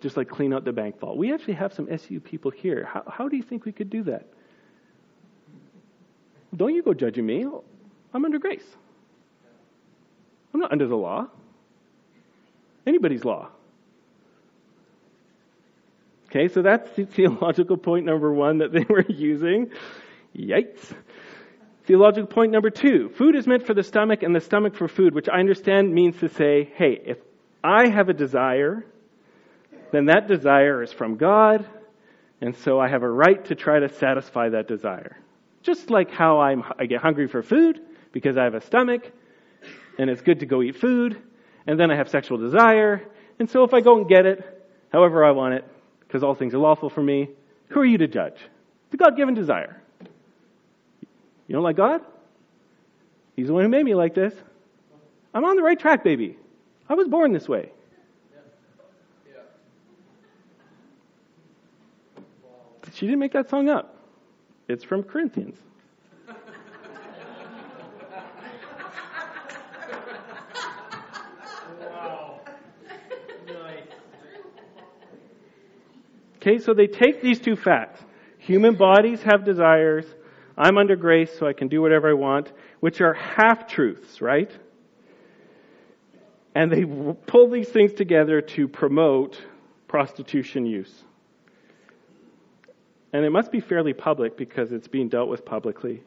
[0.00, 1.18] Just like clean out the bank vault.
[1.18, 2.88] We actually have some SCU people here.
[2.90, 4.26] How, how do you think we could do that?
[6.56, 7.44] Don't you go judging me.
[8.14, 8.64] I'm under grace.
[10.54, 11.26] I'm not under the law.
[12.86, 13.48] Anybody's law.
[16.30, 19.70] Okay, so that's theological point number one that they were using.
[20.34, 20.94] Yikes.
[21.86, 25.14] Theological point number two food is meant for the stomach and the stomach for food,
[25.14, 27.18] which I understand means to say, hey, if
[27.62, 28.84] I have a desire,
[29.92, 31.64] then that desire is from God,
[32.40, 35.16] and so I have a right to try to satisfy that desire.
[35.62, 39.12] Just like how I'm, I get hungry for food because I have a stomach,
[39.98, 41.22] and it's good to go eat food,
[41.68, 43.02] and then I have sexual desire,
[43.38, 45.64] and so if I go and get it, however I want it,
[46.00, 47.30] because all things are lawful for me.
[47.68, 48.38] Who are you to judge?
[48.90, 49.82] The God given desire.
[51.46, 52.00] You don't like God?
[53.36, 54.34] He's the one who made me like this.
[55.32, 56.38] I'm on the right track, baby.
[56.88, 57.70] I was born this way.
[62.94, 63.94] She didn't make that song up.
[64.68, 65.58] It's from Corinthians.
[76.36, 78.00] Okay, so they take these two facts.
[78.38, 80.06] Human bodies have desires.
[80.58, 84.50] I'm under grace, so I can do whatever I want, which are half truths, right?
[86.54, 86.84] And they
[87.26, 89.38] pull these things together to promote
[89.88, 91.04] prostitution use.
[93.12, 96.02] And it must be fairly public because it's being dealt with publicly.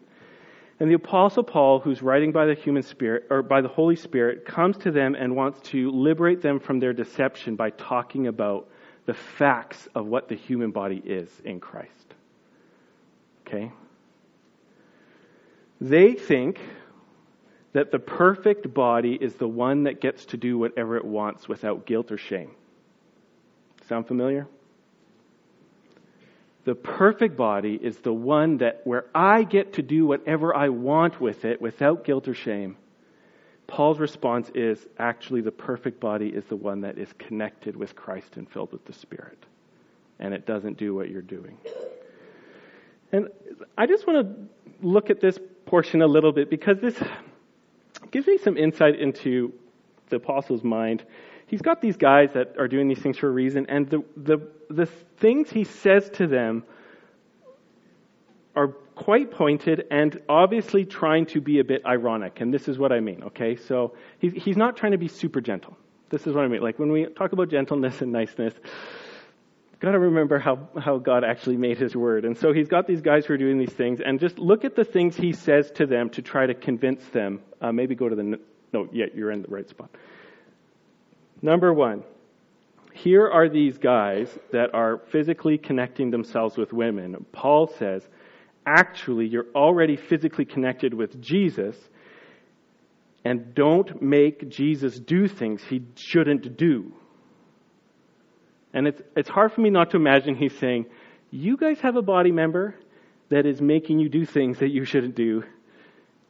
[0.80, 4.46] And the apostle Paul, who's writing by the human spirit or by the Holy Spirit,
[4.46, 8.70] comes to them and wants to liberate them from their deception by talking about
[9.06, 12.14] the facts of what the human body is in Christ.
[13.46, 13.72] Okay?
[15.82, 16.60] They think
[17.74, 21.86] that the perfect body is the one that gets to do whatever it wants without
[21.86, 22.52] guilt or shame.
[23.88, 24.48] Sound familiar?
[26.66, 31.22] The perfect body is the one that where I get to do whatever I want
[31.22, 32.78] with it without guilt or shame
[33.70, 38.36] Paul's response is actually the perfect body is the one that is connected with Christ
[38.36, 39.38] and filled with the Spirit.
[40.20, 41.56] And it doesn't do what you're doing.
[43.12, 43.28] And
[43.78, 45.38] I just want to look at this
[45.70, 47.00] portion a little bit because this
[48.10, 49.54] gives me some insight into
[50.10, 51.06] the apostle's mind.
[51.46, 54.40] He's got these guys that are doing these things for a reason, and the, the,
[54.70, 56.64] the things he says to them
[58.56, 62.42] are quite pointed and obviously trying to be a bit ironic.
[62.42, 63.56] And this is what I mean, okay?
[63.56, 65.78] So he's, he's not trying to be super gentle.
[66.10, 66.62] This is what I mean.
[66.62, 68.56] Like when we talk about gentleness and niceness,
[69.80, 72.26] got to remember how, how God actually made his word.
[72.26, 74.76] And so he's got these guys who are doing these things, and just look at
[74.76, 77.42] the things he says to them to try to convince them.
[77.62, 78.40] Uh, maybe go to the,
[78.74, 79.90] no, yeah, you're in the right spot.
[81.42, 82.04] Number one,
[82.94, 87.26] here are these guys that are physically connecting themselves with women.
[87.32, 88.06] Paul says,
[88.66, 91.78] actually, you're already physically connected with Jesus,
[93.24, 96.92] and don't make Jesus do things he shouldn't do.
[98.74, 100.86] And it's, it's hard for me not to imagine he's saying,
[101.32, 102.76] You guys have a body member
[103.30, 105.44] that is making you do things that you shouldn't do.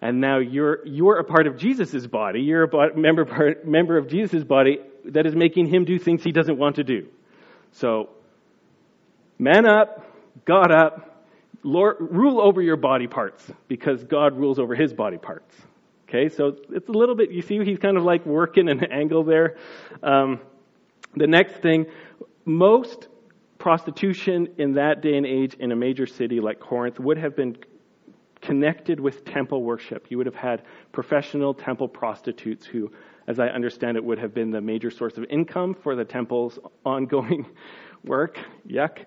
[0.01, 2.41] And now you're, you're a part of Jesus' body.
[2.41, 6.31] You're a member, part, member of Jesus' body that is making him do things he
[6.31, 7.07] doesn't want to do.
[7.73, 8.09] So,
[9.37, 10.05] man up,
[10.45, 11.25] God up,
[11.63, 15.53] Lord, rule over your body parts because God rules over his body parts.
[16.07, 19.23] Okay, so it's a little bit, you see, he's kind of like working an angle
[19.23, 19.57] there.
[20.01, 20.39] Um,
[21.15, 21.87] the next thing,
[22.49, 23.07] most
[23.59, 27.55] prostitution in that day and age in a major city like Corinth would have been
[28.41, 30.07] connected with temple worship.
[30.09, 32.91] You would have had professional temple prostitutes who,
[33.27, 36.57] as I understand it, would have been the major source of income for the temple's
[36.85, 37.45] ongoing
[38.03, 38.39] work.
[38.67, 39.05] Yuck.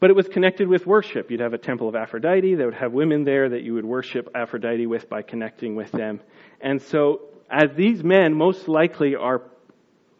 [0.00, 1.30] But it was connected with worship.
[1.30, 2.56] You'd have a temple of Aphrodite.
[2.56, 6.20] They would have women there that you would worship Aphrodite with by connecting with them.
[6.60, 9.42] And so, as these men most likely are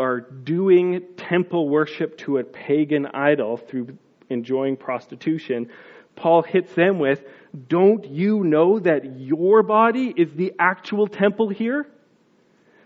[0.03, 3.96] are doing temple worship to a pagan idol through
[4.28, 5.68] enjoying prostitution,
[6.16, 7.22] Paul hits them with,
[7.68, 11.86] Don't you know that your body is the actual temple here?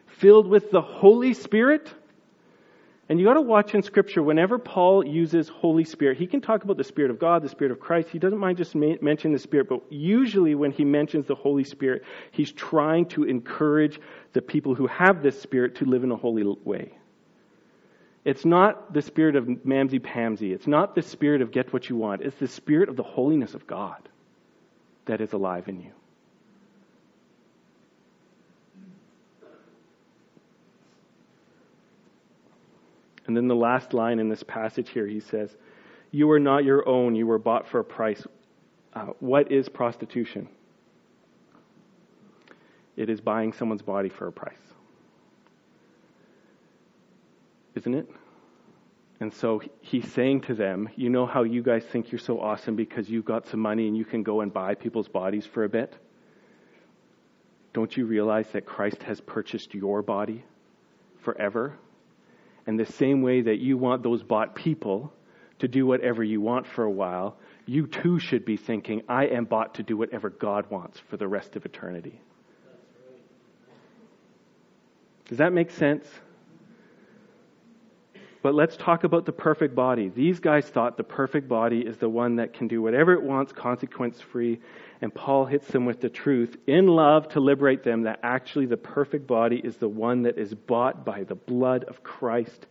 [0.07, 1.93] Filled with the Holy Spirit?
[3.09, 6.65] And you got to watch in Scripture, whenever Paul uses Holy Spirit, he can talk
[6.65, 8.09] about the Spirit of God, the Spirit of Christ.
[8.09, 12.03] He doesn't mind just mentioning the Spirit, but usually when he mentions the Holy Spirit,
[12.33, 14.01] he's trying to encourage
[14.33, 16.99] the people who have this Spirit to live in a holy way.
[18.27, 20.53] It's not the spirit of mamsy pamsy.
[20.53, 22.23] It's not the spirit of get what you want.
[22.23, 24.09] It's the spirit of the holiness of God
[25.05, 25.93] that is alive in you.
[33.29, 35.55] And then the last line in this passage here, he says,
[36.11, 38.27] You are not your own, you were bought for a price.
[38.93, 40.49] Uh, what is prostitution?
[42.97, 44.59] It is buying someone's body for a price
[47.77, 48.09] isn't it?
[49.21, 52.77] And so he's saying to them, You know how you guys think you're so awesome
[52.77, 55.69] because you've got some money and you can go and buy people's bodies for a
[55.69, 55.95] bit?
[57.73, 60.45] Don't you realize that Christ has purchased your body
[61.23, 61.79] forever?
[62.67, 65.13] And the same way that you want those bought people
[65.61, 69.45] to do whatever you want for a while, you too should be thinking, I am
[69.45, 72.21] bought to do whatever God wants for the rest of eternity.
[75.29, 76.07] Does that make sense?
[78.47, 80.09] But let's talk about the perfect body.
[80.09, 83.51] These guys thought the perfect body is the one that can do whatever it wants,
[83.51, 84.61] consequence free.
[85.01, 88.77] And Paul hits them with the truth in love to liberate them that actually the
[88.77, 92.67] perfect body is the one that is bought by the blood of Christ,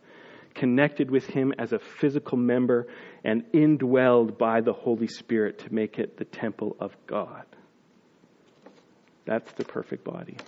[0.54, 2.86] connected with him as a physical member,
[3.22, 7.44] and indwelled by the Holy Spirit to make it the temple of God.
[9.26, 10.38] That's the perfect body.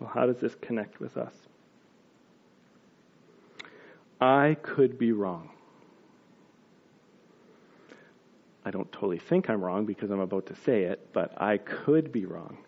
[0.00, 1.34] Well, how does this connect with us?
[4.20, 5.50] I could be wrong.
[8.64, 12.12] I don't totally think I'm wrong because I'm about to say it, but I could
[12.12, 12.58] be wrong.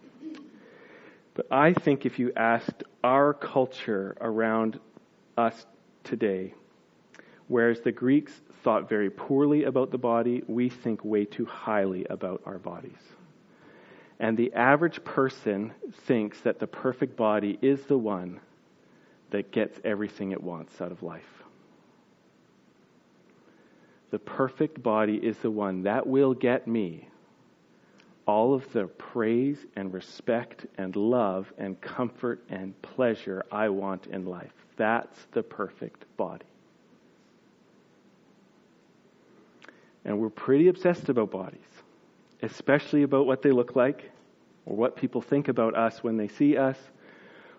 [1.34, 4.78] But I think if you asked our culture around
[5.36, 5.66] us
[6.04, 6.54] today,
[7.48, 12.42] whereas the Greeks thought very poorly about the body, we think way too highly about
[12.46, 12.92] our bodies.
[14.22, 15.72] And the average person
[16.06, 18.38] thinks that the perfect body is the one
[19.30, 21.42] that gets everything it wants out of life.
[24.12, 27.08] The perfect body is the one that will get me
[28.24, 34.24] all of the praise and respect and love and comfort and pleasure I want in
[34.24, 34.52] life.
[34.76, 36.46] That's the perfect body.
[40.04, 41.81] And we're pretty obsessed about bodies,
[42.42, 44.10] especially about what they look like
[44.66, 46.76] or what people think about us when they see us,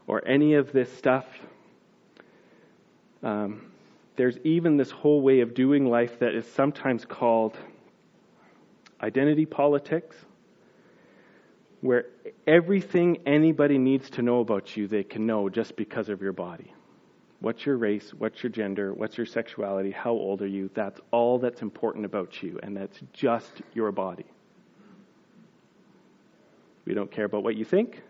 [0.07, 1.25] or any of this stuff.
[3.21, 3.71] Um,
[4.15, 7.57] there's even this whole way of doing life that is sometimes called
[9.01, 10.15] identity politics,
[11.81, 12.05] where
[12.47, 16.73] everything anybody needs to know about you, they can know just because of your body.
[17.39, 18.13] What's your race?
[18.17, 18.93] What's your gender?
[18.93, 19.91] What's your sexuality?
[19.91, 20.69] How old are you?
[20.73, 24.25] That's all that's important about you, and that's just your body.
[26.85, 28.01] We don't care about what you think.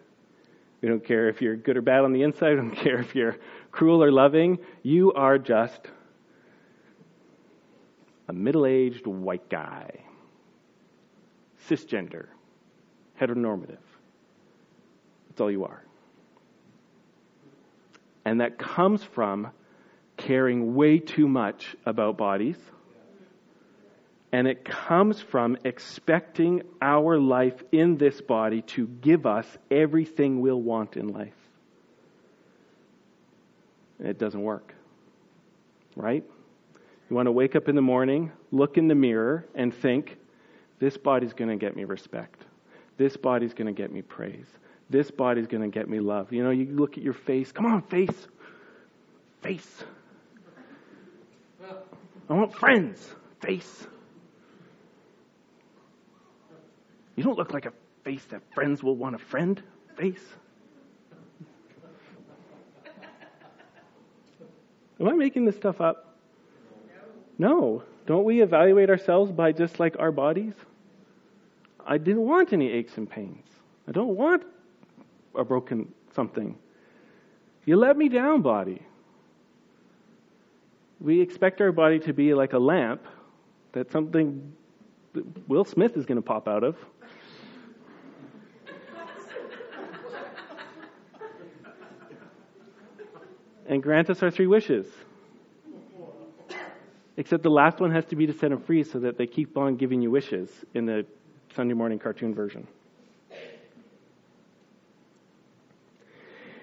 [0.82, 2.49] We don't care if you're good or bad on the inside.
[2.55, 3.38] We don't care if you're
[3.71, 4.59] cruel or loving.
[4.82, 5.80] You are just
[8.28, 10.01] a middle aged white guy.
[11.69, 12.28] cisgender,
[13.19, 13.78] heteronormative.
[15.30, 15.84] That's all you are.
[18.26, 19.51] And that comes from
[20.17, 22.57] caring way too much about bodies.
[24.34, 30.60] And it comes from expecting our life in this body to give us everything we'll
[30.60, 31.38] want in life.
[34.00, 34.74] And it doesn't work.
[35.96, 36.24] Right?
[37.10, 40.18] You want to wake up in the morning, look in the mirror, and think,
[40.80, 42.44] this body's going to get me respect.
[42.98, 44.48] This body's going to get me praise.
[44.90, 46.34] This body's going to get me love.
[46.34, 47.52] You know, you look at your face.
[47.52, 48.28] Come on, face.
[49.44, 49.84] Face.
[52.28, 53.08] I want friends.
[53.42, 53.88] Face.
[57.16, 59.61] You don't look like a face that friends will want a friend.
[59.95, 60.26] Face.
[64.99, 66.16] Am I making this stuff up?
[67.38, 67.84] No.
[68.05, 70.53] Don't we evaluate ourselves by just like our bodies?
[71.86, 73.47] I didn't want any aches and pains.
[73.88, 74.43] I don't want
[75.36, 76.57] a broken something.
[77.66, 78.82] You let me down, body.
[80.99, 83.01] We expect our body to be like a lamp
[83.74, 84.53] that something
[85.14, 86.78] that Will Smith is going to pop out of.
[93.68, 94.88] And grant us our three wishes.
[97.16, 99.57] Except the last one has to be to set them free so that they keep
[99.57, 101.05] on giving you wishes in the
[101.55, 102.68] Sunday morning cartoon version.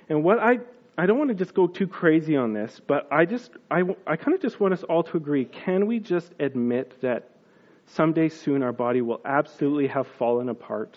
[0.09, 0.59] And what I,
[0.99, 4.17] I don't want to just go too crazy on this, but I just, I, I
[4.17, 5.45] kind of just want us all to agree.
[5.45, 7.31] Can we just admit that
[7.87, 10.97] someday soon our body will absolutely have fallen apart?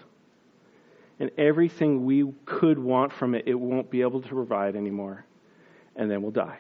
[1.20, 5.26] And everything we could want from it, it won't be able to provide anymore.
[5.96, 6.60] And then we'll die.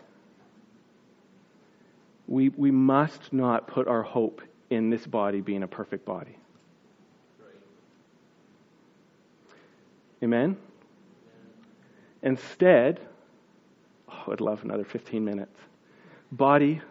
[2.27, 6.37] We, we must not put our hope in this body being a perfect body.
[10.23, 10.55] Amen?
[12.21, 13.01] Instead,
[14.09, 15.59] oh, I'd love another 15 minutes.
[16.31, 16.81] Body,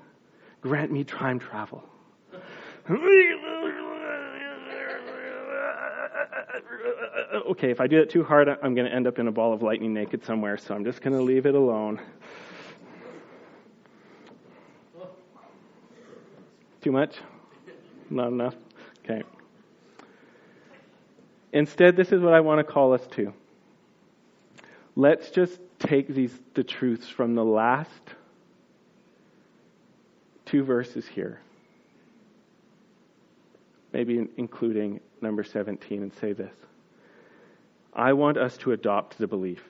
[0.61, 1.82] grant me time travel.
[7.50, 9.53] okay, if I do it too hard, I'm going to end up in a ball
[9.53, 12.00] of lightning naked somewhere, so I'm just going to leave it alone.
[16.80, 17.16] Too much?
[18.11, 18.55] Not enough?
[19.05, 19.22] Okay.
[21.53, 23.32] Instead, this is what I want to call us to.
[24.96, 27.90] Let's just take these the truths from the last
[30.44, 31.40] two verses here.
[33.93, 36.55] Maybe including number 17 and say this.
[37.93, 39.62] I want us to adopt the belief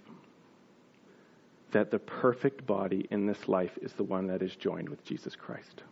[1.73, 5.35] that the perfect body in this life is the one that is joined with Jesus
[5.35, 5.83] Christ.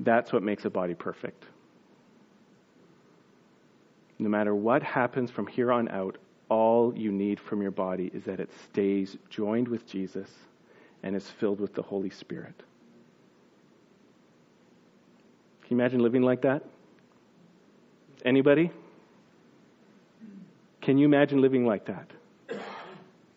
[0.00, 1.44] That's what makes a body perfect.
[4.18, 8.24] No matter what happens from here on out, all you need from your body is
[8.24, 10.28] that it stays joined with Jesus
[11.02, 12.62] and is filled with the Holy Spirit.
[15.59, 16.64] Can you imagine living like that?
[18.24, 18.70] Anybody?
[20.82, 22.10] Can you imagine living like that?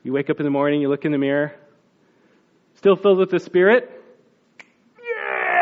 [0.04, 1.54] You wake up in the morning, you look in the mirror,
[2.76, 3.90] still filled with the Spirit?
[5.00, 5.54] Yeah!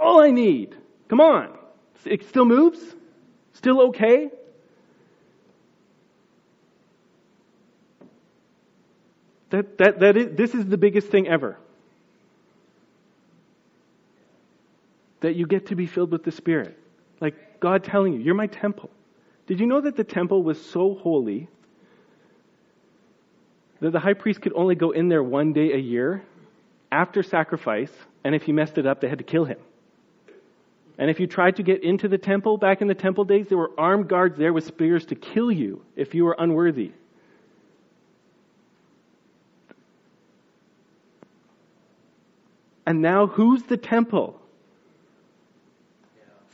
[0.00, 0.76] All I need.
[1.08, 1.58] Come on.
[2.04, 2.78] It still moves?
[3.54, 4.30] Still okay?
[9.50, 11.58] That, that, that is, this is the biggest thing ever.
[15.22, 16.78] That you get to be filled with the Spirit.
[17.20, 18.90] Like God telling you, you're my temple.
[19.46, 21.48] Did you know that the temple was so holy
[23.80, 26.22] that the high priest could only go in there one day a year
[26.90, 27.92] after sacrifice,
[28.22, 29.58] and if he messed it up, they had to kill him?
[30.98, 33.58] And if you tried to get into the temple back in the temple days, there
[33.58, 36.92] were armed guards there with spears to kill you if you were unworthy.
[42.84, 44.41] And now, who's the temple?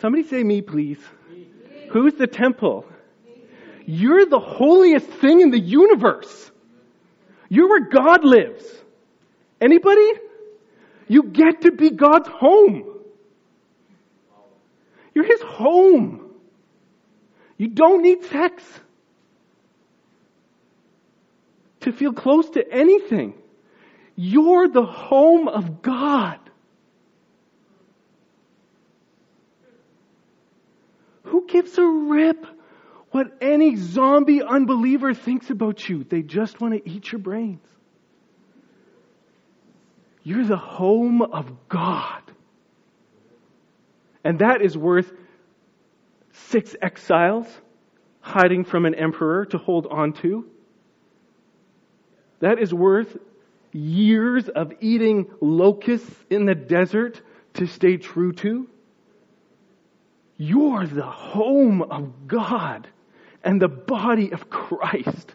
[0.00, 0.98] Somebody say me, please.
[1.30, 1.48] Me.
[1.92, 2.86] Who's the temple?
[3.24, 3.32] Me.
[3.86, 6.50] You're the holiest thing in the universe.
[7.48, 8.64] You're where God lives.
[9.60, 10.08] Anybody?
[11.08, 12.84] You get to be God's home.
[15.14, 16.30] You're his home.
[17.56, 18.62] You don't need sex
[21.80, 23.34] to feel close to anything.
[24.14, 26.38] You're the home of God.
[31.38, 32.44] Who gives a rip
[33.12, 36.02] what any zombie unbeliever thinks about you?
[36.02, 37.64] They just want to eat your brains.
[40.24, 42.22] You're the home of God.
[44.24, 45.12] And that is worth
[46.32, 47.46] six exiles
[48.20, 50.44] hiding from an emperor to hold on to.
[52.40, 53.16] That is worth
[53.70, 57.22] years of eating locusts in the desert
[57.54, 58.68] to stay true to.
[60.38, 62.88] You're the home of God
[63.42, 65.34] and the body of Christ.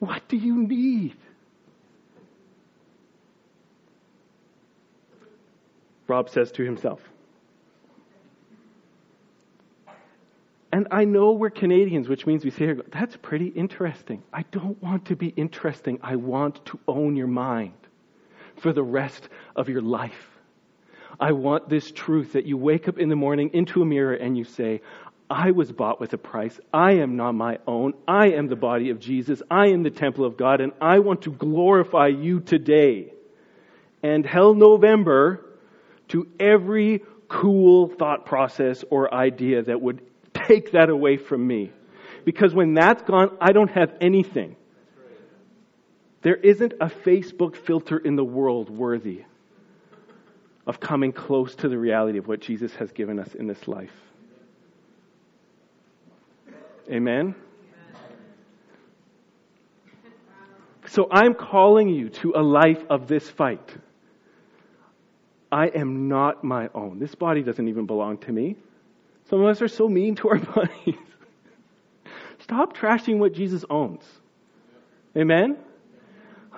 [0.00, 1.16] What do you need?
[6.08, 7.00] Rob says to himself.
[10.72, 14.22] And I know we're Canadians, which means we say, that's pretty interesting.
[14.32, 15.98] I don't want to be interesting.
[16.02, 17.72] I want to own your mind
[18.56, 20.37] for the rest of your life.
[21.20, 24.38] I want this truth that you wake up in the morning into a mirror and
[24.38, 24.82] you say,
[25.30, 26.58] I was bought with a price.
[26.72, 27.94] I am not my own.
[28.06, 29.42] I am the body of Jesus.
[29.50, 33.12] I am the temple of God, and I want to glorify you today.
[34.02, 35.44] And hell November
[36.08, 40.00] to every cool thought process or idea that would
[40.32, 41.72] take that away from me.
[42.24, 44.56] Because when that's gone, I don't have anything.
[46.22, 49.24] There isn't a Facebook filter in the world worthy
[50.68, 53.90] of coming close to the reality of what Jesus has given us in this life.
[56.90, 57.34] Amen?
[60.86, 63.76] So I'm calling you to a life of this fight.
[65.50, 66.98] I am not my own.
[66.98, 68.56] This body doesn't even belong to me.
[69.30, 70.96] Some of us are so mean to our bodies.
[72.40, 74.04] Stop trashing what Jesus owns.
[75.16, 75.56] Amen?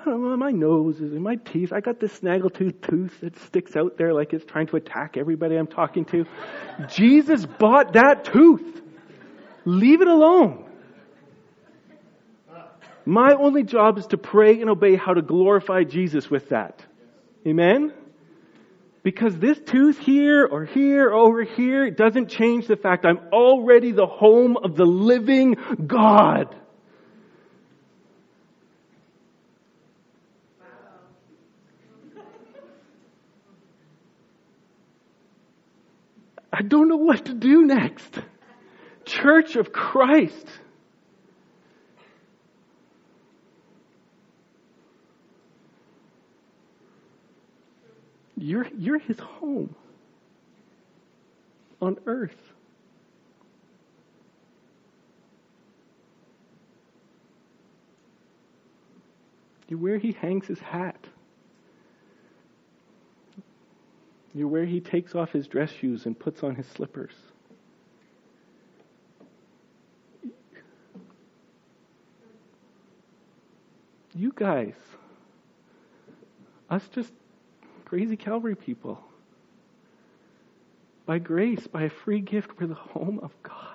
[0.06, 1.72] My nose is in my teeth.
[1.72, 5.56] I got this snaggletooth tooth that sticks out there like it's trying to attack everybody
[5.56, 6.26] I'm talking to.
[6.88, 8.82] Jesus bought that tooth.
[9.64, 10.64] Leave it alone.
[13.04, 16.84] My only job is to pray and obey how to glorify Jesus with that.
[17.46, 17.92] Amen?
[19.02, 23.92] Because this tooth here or here or over here doesn't change the fact I'm already
[23.92, 26.54] the home of the living God.
[36.60, 38.18] I don't know what to do next.
[39.06, 40.46] Church of Christ.
[48.36, 49.74] You're, you're his home
[51.80, 52.36] on earth.
[59.66, 60.99] You're where he hangs his hat.
[64.34, 67.14] You're where he takes off his dress shoes and puts on his slippers.
[74.14, 74.74] You guys,
[76.68, 77.12] us just
[77.84, 79.00] crazy Calvary people.
[81.06, 83.66] By grace, by a free gift, we're the home of God.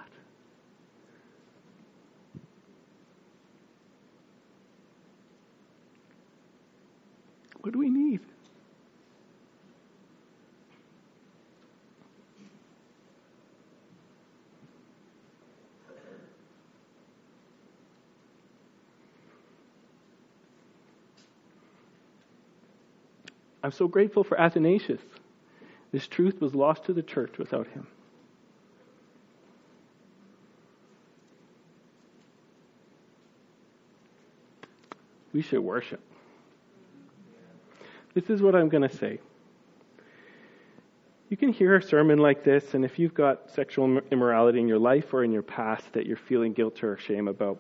[7.62, 8.22] What do we need?
[23.66, 25.02] I'm so grateful for Athanasius.
[25.92, 27.88] This truth was lost to the church without him.
[35.34, 36.00] We should worship.
[38.14, 39.18] This is what I'm going to say.
[41.30, 44.78] You can hear a sermon like this, and if you've got sexual immorality in your
[44.78, 47.60] life or in your past that you're feeling guilt or shame about,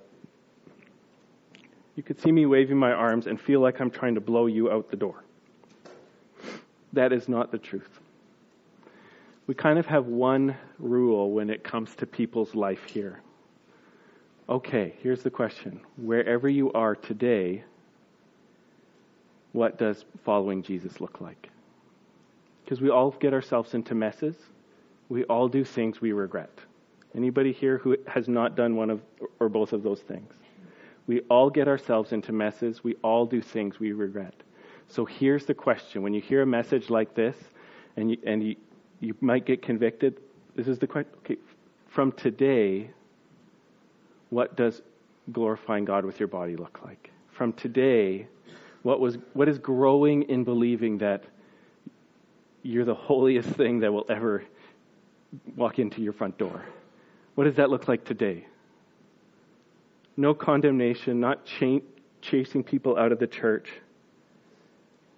[1.96, 4.70] you could see me waving my arms and feel like I'm trying to blow you
[4.70, 5.25] out the door.
[6.96, 8.00] That is not the truth.
[9.48, 13.20] We kind of have one rule when it comes to people's life here.
[14.48, 15.82] Okay, here's the question.
[15.98, 17.64] Wherever you are today,
[19.52, 21.50] what does following Jesus look like?
[22.64, 24.36] Because we all get ourselves into messes.
[25.10, 26.50] We all do things we regret.
[27.14, 29.02] Anybody here who has not done one of
[29.40, 30.34] or both of those things?
[31.08, 32.84] We all get ourselves into messes.
[32.84, 34.34] We all do things we regret.
[34.88, 36.02] So here's the question.
[36.02, 37.36] When you hear a message like this,
[37.98, 38.56] and you, and you,
[39.00, 40.18] you might get convicted,
[40.56, 41.12] this is the question.
[41.20, 41.38] Okay,
[41.88, 42.90] from today,
[44.30, 44.82] what does
[45.32, 47.12] glorifying God with your body look like?
[47.32, 48.28] From today,
[48.84, 51.24] what was what is growing in believing that
[52.64, 54.44] you're the holiest thing that will ever
[55.56, 56.64] walk into your front door?
[57.36, 58.46] What does that look like today?
[60.18, 61.84] No condemnation, not ch-
[62.22, 63.70] chasing people out of the church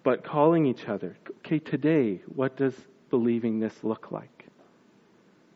[0.08, 1.18] but calling each other.
[1.40, 2.72] Okay, today, what does
[3.10, 4.46] believing this look like?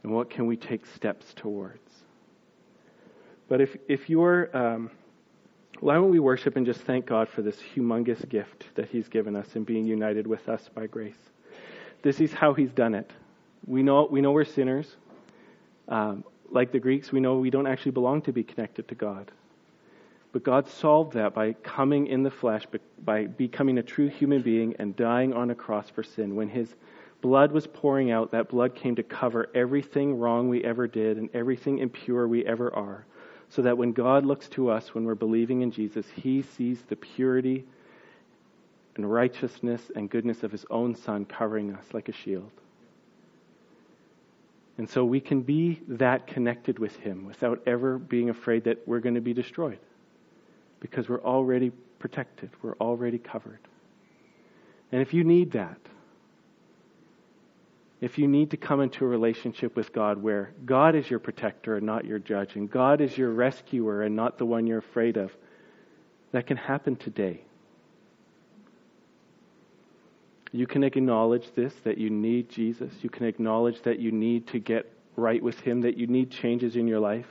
[0.03, 1.91] And what can we take steps towards?
[3.49, 4.91] But if, if you're, um,
[5.81, 9.37] why don't we worship and just thank God for this humongous gift that He's given
[9.37, 11.31] us in being united with us by grace?
[12.03, 13.11] This is how He's done it.
[13.67, 14.97] We know, we know we're sinners.
[15.89, 19.31] Um, like the Greeks, we know we don't actually belong to be connected to God.
[20.33, 22.67] But God solved that by coming in the flesh,
[23.05, 26.35] by becoming a true human being and dying on a cross for sin.
[26.35, 26.75] When His
[27.21, 31.29] blood was pouring out, that blood came to cover everything wrong we ever did and
[31.35, 33.05] everything impure we ever are.
[33.51, 36.97] So that when God looks to us when we're believing in Jesus, He sees the
[36.97, 37.67] purity
[38.97, 42.51] and righteousness and goodness of His own Son covering us like a shield.
[44.79, 49.01] And so we can be that connected with Him without ever being afraid that we're
[49.01, 49.79] going to be destroyed
[50.83, 51.71] because we're already
[52.01, 53.61] protected, we're already covered.
[54.91, 55.79] And if you need that,
[58.01, 61.77] if you need to come into a relationship with God where God is your protector
[61.77, 65.17] and not your judge, and God is your rescuer and not the one you're afraid
[65.17, 65.31] of,
[66.33, 67.43] that can happen today.
[70.51, 72.93] You can acknowledge this that you need Jesus.
[73.03, 76.75] You can acknowledge that you need to get right with Him, that you need changes
[76.75, 77.27] in your life.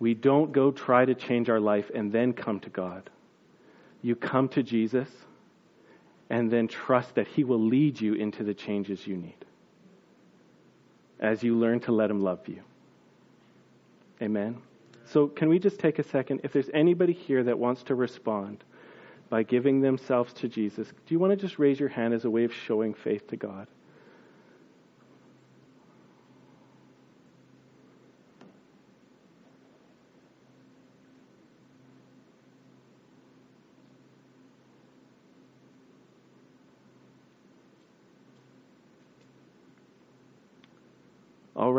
[0.00, 3.08] We don't go try to change our life and then come to God.
[4.02, 5.08] You come to Jesus
[6.30, 9.44] and then trust that He will lead you into the changes you need
[11.20, 12.62] as you learn to let Him love you.
[14.22, 14.56] Amen.
[15.04, 16.40] So, can we just take a second?
[16.44, 18.64] If there's anybody here that wants to respond
[19.28, 22.30] by giving themselves to Jesus, do you want to just raise your hand as a
[22.30, 23.66] way of showing faith to God?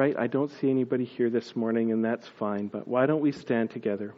[0.01, 3.31] Right, I don't see anybody here this morning, and that's fine, but why don't we
[3.31, 4.15] stand together?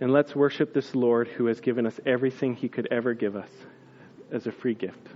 [0.00, 3.50] And let's worship this Lord who has given us everything he could ever give us
[4.30, 5.08] as a free gift.